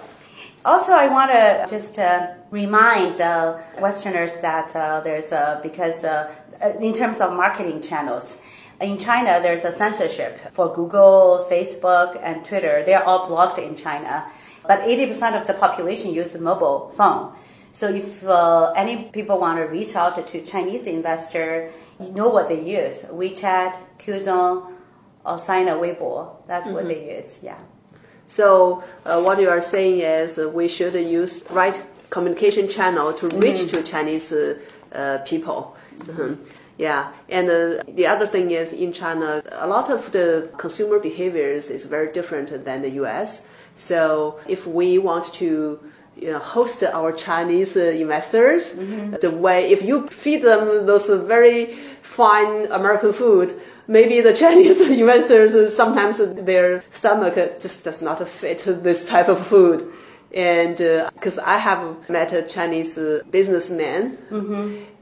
Also, 0.65 0.91
I 0.91 1.07
want 1.07 1.31
to 1.31 1.65
just 1.69 1.97
uh, 1.97 2.33
remind 2.51 3.21
uh, 3.21 3.57
Westerners 3.79 4.31
that 4.41 4.75
uh, 4.75 4.99
there's 5.01 5.31
a, 5.31 5.59
because 5.63 6.03
uh, 6.03 6.33
in 6.81 6.93
terms 6.93 7.19
of 7.19 7.31
marketing 7.33 7.81
channels, 7.81 8.37
in 8.81 8.99
China, 8.99 9.39
there's 9.41 9.63
a 9.63 9.71
censorship 9.71 10.53
for 10.53 10.73
Google, 10.73 11.47
Facebook, 11.49 12.19
and 12.21 12.45
Twitter. 12.45 12.83
They're 12.85 13.03
all 13.03 13.27
blocked 13.27 13.57
in 13.57 13.75
China. 13.75 14.25
But 14.67 14.81
80% 14.81 15.39
of 15.39 15.47
the 15.47 15.53
population 15.53 16.13
use 16.13 16.35
a 16.35 16.39
mobile 16.39 16.93
phone. 16.95 17.33
So 17.73 17.89
if 17.89 18.23
uh, 18.25 18.73
any 18.75 19.05
people 19.05 19.39
want 19.39 19.57
to 19.59 19.63
reach 19.63 19.95
out 19.95 20.27
to 20.27 20.41
Chinese 20.45 20.85
investor, 20.85 21.71
you 21.99 22.09
know 22.09 22.27
what 22.27 22.49
they 22.49 22.61
use. 22.61 22.95
WeChat, 23.03 23.77
Qzone, 23.99 24.73
or 25.27 25.37
Sina 25.37 25.73
Weibo. 25.75 26.29
That's 26.47 26.67
what 26.69 26.87
they 26.87 27.17
use, 27.17 27.39
yeah. 27.43 27.57
So 28.27 28.83
uh, 29.05 29.21
what 29.21 29.39
you 29.39 29.49
are 29.49 29.61
saying 29.61 29.99
is 29.99 30.37
uh, 30.37 30.49
we 30.49 30.67
should 30.67 30.95
use 30.95 31.43
right 31.49 31.81
communication 32.09 32.67
channel 32.69 33.13
to 33.13 33.27
reach 33.29 33.71
to 33.71 33.83
Chinese 33.83 34.31
uh, 34.31 34.55
uh, 34.93 35.17
people. 35.19 35.75
Mhm. 36.05 36.37
Yeah, 36.77 37.11
and 37.29 37.49
uh, 37.49 37.83
the 37.95 38.05
other 38.05 38.27
thing 38.27 38.51
is 38.51 38.71
in 38.71 38.91
China, 38.93 39.41
a 39.51 39.65
lot 39.67 39.89
of 39.89 40.11
the 40.11 40.47
consumer 40.57 40.99
behaviors 40.99 41.69
is 41.71 41.85
very 41.85 42.11
different 42.11 42.63
than 42.65 42.81
the 42.83 42.89
U.S. 43.01 43.41
So 43.75 44.39
if 44.47 44.67
we 44.67 44.99
want 44.99 45.25
to 45.35 45.79
you 46.15 46.31
know, 46.31 46.39
host 46.39 46.83
our 46.83 47.11
Chinese 47.13 47.75
uh, 47.75 47.81
investors, 48.03 48.73
the 49.21 49.31
way 49.31 49.71
if 49.71 49.81
you 49.83 50.07
feed 50.07 50.41
them 50.43 50.85
those 50.85 51.09
very 51.09 51.77
fine 52.03 52.67
American 52.71 53.11
food, 53.11 53.53
maybe 53.87 54.21
the 54.21 54.33
Chinese 54.33 54.81
investors 54.89 55.55
uh, 55.55 55.69
sometimes 55.69 56.17
their 56.17 56.83
stomach 56.91 57.37
uh, 57.37 57.47
just 57.59 57.83
does 57.83 58.01
not 58.01 58.27
fit 58.27 58.63
this 58.83 59.05
type 59.05 59.27
of 59.27 59.45
food. 59.45 59.91
And 60.33 60.77
because 61.13 61.39
I 61.39 61.57
have 61.57 62.09
met 62.09 62.33
a 62.33 62.41
Chinese 62.41 62.97
uh, 62.97 63.21
businessman, 63.31 64.17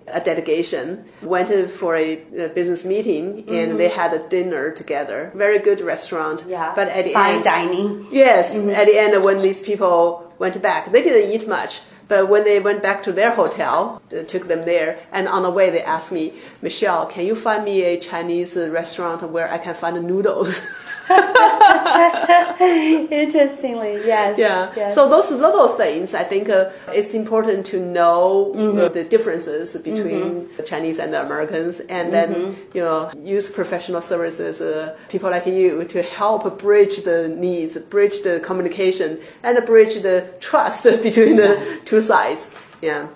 a 0.08 0.22
delegation 0.22 1.06
went 1.22 1.50
uh, 1.50 1.68
for 1.68 1.96
a, 1.96 2.22
uh 2.38 2.48
business 2.50 2.86
meeting 2.86 3.44
and 3.50 3.80
they 3.80 3.90
had 3.90 4.14
a 4.14 4.28
dinner 4.30 4.72
together. 4.72 5.32
Very 5.36 5.60
good 5.60 5.82
restaurant. 5.82 6.46
Yeah. 6.48 6.74
But 6.76 6.90
at 6.90 7.06
the 7.06 7.14
Fine 7.14 7.36
end, 7.36 7.44
dining. 7.44 8.08
Yes, 8.12 8.56
at 8.56 8.86
the 8.86 8.98
end, 8.98 9.24
when 9.24 9.42
these 9.42 9.62
people 9.62 10.32
went 10.38 10.62
back, 10.62 10.92
they 10.92 11.02
didn't 11.02 11.32
eat 11.32 11.48
much. 11.48 11.82
But 12.08 12.30
when 12.30 12.44
they 12.44 12.60
went 12.60 12.84
back 12.84 13.04
to 13.04 13.12
their 13.12 13.34
hotel, 13.34 14.02
uh, 14.12 14.24
took 14.24 14.48
them 14.48 14.66
there, 14.66 15.00
and 15.12 15.28
on 15.28 15.44
the 15.44 15.50
way 15.50 15.70
they 15.70 15.82
asked 15.82 16.12
me, 16.12 16.34
Michelle, 16.62 17.08
can 17.08 17.26
you 17.26 17.36
find 17.36 17.66
me 17.66 17.82
a 17.84 18.00
Chinese 18.00 18.56
restaurant 18.56 19.24
where 19.32 19.52
I 19.52 19.58
can 19.58 19.74
find 19.74 20.02
noodles? 20.06 20.60
Interestingly, 22.60 23.94
yes. 24.06 24.38
yeah. 24.40 24.72
yes. 24.76 24.96
So 24.96 25.08
those 25.08 25.30
little 25.30 25.70
things, 25.76 26.14
I 26.14 26.24
think 26.24 26.50
uh, 26.50 26.72
it's 26.88 27.14
important 27.14 27.66
to 27.68 27.80
know 27.80 28.54
uh, 28.56 28.90
the 28.90 29.04
differences 29.04 29.74
between 29.78 30.50
the 30.58 30.64
Chinese 30.64 30.98
and 30.98 31.14
the 31.14 31.22
Americans, 31.22 31.80
and 31.82 32.12
then 32.12 32.58
you 32.74 32.82
know 32.82 33.12
use 33.14 33.50
professional 33.50 34.02
services, 34.02 34.62
uh, 34.62 34.96
people 35.10 35.30
like 35.30 35.46
you, 35.46 35.84
to 35.86 36.02
help 36.02 36.58
bridge 36.60 37.04
the 37.04 37.28
needs, 37.28 37.78
bridge 37.78 38.24
the 38.24 38.40
communication, 38.44 39.20
and 39.44 39.64
bridge 39.66 40.02
the 40.02 40.28
trust 40.40 40.84
between 41.04 41.36
the 41.36 41.80
two 41.86 42.02
sides. 42.02 42.46
Yeah. 42.82 43.08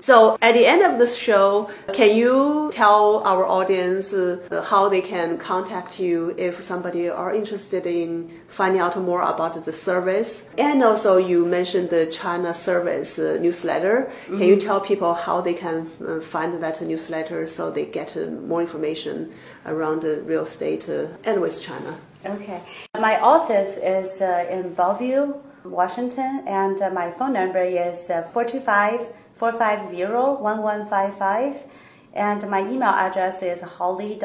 So 0.00 0.38
at 0.40 0.54
the 0.54 0.66
end 0.66 0.82
of 0.82 0.98
this 0.98 1.16
show, 1.16 1.70
can 1.92 2.16
you 2.16 2.70
tell 2.72 3.22
our 3.24 3.44
audience 3.46 4.12
uh, 4.12 4.64
how 4.68 4.88
they 4.88 5.00
can 5.00 5.38
contact 5.38 5.98
you 5.98 6.34
if 6.38 6.62
somebody 6.62 7.08
are 7.08 7.34
interested 7.34 7.86
in 7.86 8.40
finding 8.48 8.80
out 8.80 8.96
more 9.00 9.22
about 9.22 9.62
the 9.64 9.72
service? 9.72 10.44
And 10.58 10.82
also, 10.82 11.16
you 11.16 11.44
mentioned 11.44 11.90
the 11.90 12.06
China 12.06 12.54
Service 12.54 13.18
uh, 13.18 13.38
newsletter. 13.40 14.12
Can 14.26 14.42
you 14.42 14.56
tell 14.56 14.80
people 14.80 15.14
how 15.14 15.40
they 15.40 15.54
can 15.54 15.90
uh, 16.06 16.20
find 16.20 16.62
that 16.62 16.80
newsletter 16.80 17.46
so 17.46 17.70
they 17.70 17.86
get 17.86 18.16
uh, 18.16 18.26
more 18.26 18.60
information 18.60 19.32
around 19.66 20.02
the 20.02 20.22
real 20.22 20.44
estate 20.44 20.88
uh, 20.88 21.08
and 21.24 21.40
with 21.40 21.60
China? 21.60 21.98
Okay. 22.24 22.60
My 22.98 23.18
office 23.20 23.78
is 23.78 24.20
uh, 24.20 24.46
in 24.50 24.74
Bellevue, 24.74 25.34
Washington, 25.64 26.44
and 26.46 26.80
uh, 26.80 26.90
my 26.90 27.10
phone 27.10 27.34
number 27.34 27.62
is 27.62 28.10
uh, 28.10 28.22
425 28.22 29.12
450 29.34 30.04
1155. 30.04 31.64
And 32.12 32.50
my 32.50 32.60
email 32.60 32.90
address 32.90 33.42
is 33.42 33.60
holly.yang 33.62 34.20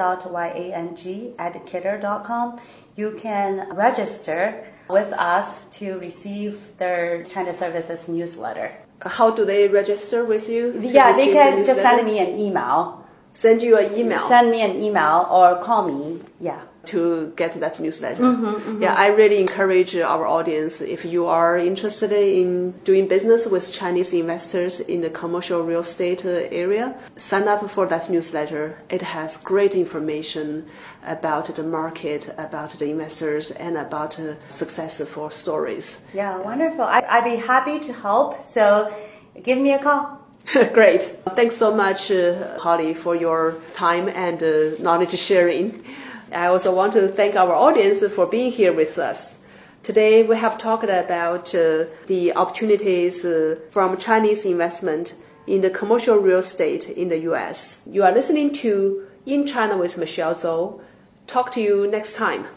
at 1.37 1.65
kidder.com. 1.65 2.59
You 2.95 3.17
can 3.21 3.75
register 3.75 4.65
with 4.89 5.13
us 5.13 5.65
to 5.77 5.99
receive 5.99 6.77
their 6.77 7.23
China 7.25 7.55
Services 7.55 8.07
newsletter. 8.07 8.71
How 9.01 9.31
do 9.31 9.45
they 9.45 9.67
register 9.67 10.25
with 10.25 10.49
you? 10.49 10.79
Yeah, 10.81 11.13
they 11.13 11.31
can 11.31 11.59
the 11.59 11.65
just 11.65 11.81
send 11.81 12.05
me 12.05 12.19
an 12.19 12.39
email. 12.39 13.05
Send 13.33 13.61
you 13.61 13.77
an 13.77 13.93
email. 13.95 14.27
Send 14.29 14.49
me 14.49 14.61
an 14.61 14.81
email 14.81 15.27
or 15.29 15.61
call 15.61 15.87
me. 15.87 16.21
Yeah. 16.39 16.61
To 16.87 17.33
get 17.35 17.59
that 17.59 17.79
newsletter. 17.79 18.23
Mm-hmm, 18.23 18.81
Yeah, 18.81 18.93
I 18.95 19.07
really 19.07 19.39
encourage 19.39 19.95
our 19.95 20.25
audience 20.25 20.81
if 20.81 21.05
you 21.05 21.25
are 21.27 21.57
interested 21.57 22.11
in 22.11 22.71
doing 22.83 23.07
business 23.07 23.45
with 23.45 23.71
Chinese 23.71 24.13
investors 24.13 24.79
in 24.79 25.01
the 25.01 25.09
commercial 25.09 25.61
real 25.63 25.81
estate 25.81 26.25
uh, 26.25 26.29
area, 26.51 26.95
sign 27.17 27.47
up 27.47 27.69
for 27.69 27.85
that 27.87 28.09
newsletter. 28.09 28.77
It 28.89 29.01
has 29.01 29.37
great 29.37 29.73
information 29.73 30.65
about 31.05 31.53
the 31.55 31.63
market, 31.63 32.33
about 32.37 32.71
the 32.71 32.85
investors, 32.89 33.51
and 33.51 33.77
about 33.77 34.19
uh, 34.19 34.35
successful 34.49 35.29
stories. 35.29 36.01
Yeah, 36.13 36.37
wonderful. 36.39 36.83
I, 36.83 37.03
I'd 37.07 37.23
be 37.23 37.35
happy 37.35 37.79
to 37.79 37.93
help. 37.93 38.43
So 38.43 38.93
give 39.43 39.57
me 39.57 39.73
a 39.73 39.79
call. 39.79 40.19
Great. 40.73 41.01
Thanks 41.35 41.57
so 41.57 41.73
much, 41.73 42.11
uh, 42.11 42.59
Holly, 42.59 42.93
for 42.93 43.15
your 43.15 43.55
time 43.73 44.07
and 44.09 44.41
uh, 44.43 44.77
knowledge 44.79 45.17
sharing. 45.17 45.83
I 46.35 46.47
also 46.47 46.75
want 46.75 46.91
to 46.93 47.07
thank 47.07 47.37
our 47.37 47.53
audience 47.53 48.03
for 48.13 48.25
being 48.25 48.51
here 48.51 48.73
with 48.73 48.97
us. 48.97 49.35
Today 49.83 50.21
we 50.21 50.35
have 50.35 50.57
talked 50.57 50.83
about 50.83 51.55
uh, 51.55 51.85
the 52.07 52.33
opportunities 52.35 53.23
uh, 53.23 53.55
from 53.71 53.97
Chinese 53.97 54.43
investment 54.43 55.13
in 55.47 55.61
the 55.61 55.69
commercial 55.69 56.17
real 56.17 56.39
estate 56.39 56.89
in 56.89 57.07
the 57.07 57.19
US. 57.31 57.79
You 57.89 58.03
are 58.03 58.11
listening 58.11 58.51
to 58.55 59.07
In 59.25 59.47
China 59.47 59.77
with 59.77 59.97
Michelle 59.97 60.35
Zhou. 60.35 60.81
Talk 61.25 61.53
to 61.53 61.61
you 61.61 61.87
next 61.87 62.15
time. 62.15 62.47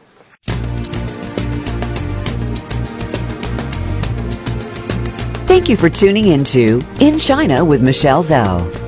Thank 5.46 5.68
you 5.68 5.76
for 5.76 5.88
tuning 5.88 6.26
into 6.26 6.82
In 6.98 7.20
China 7.20 7.64
with 7.64 7.80
Michelle 7.80 8.24
Zhou. 8.24 8.87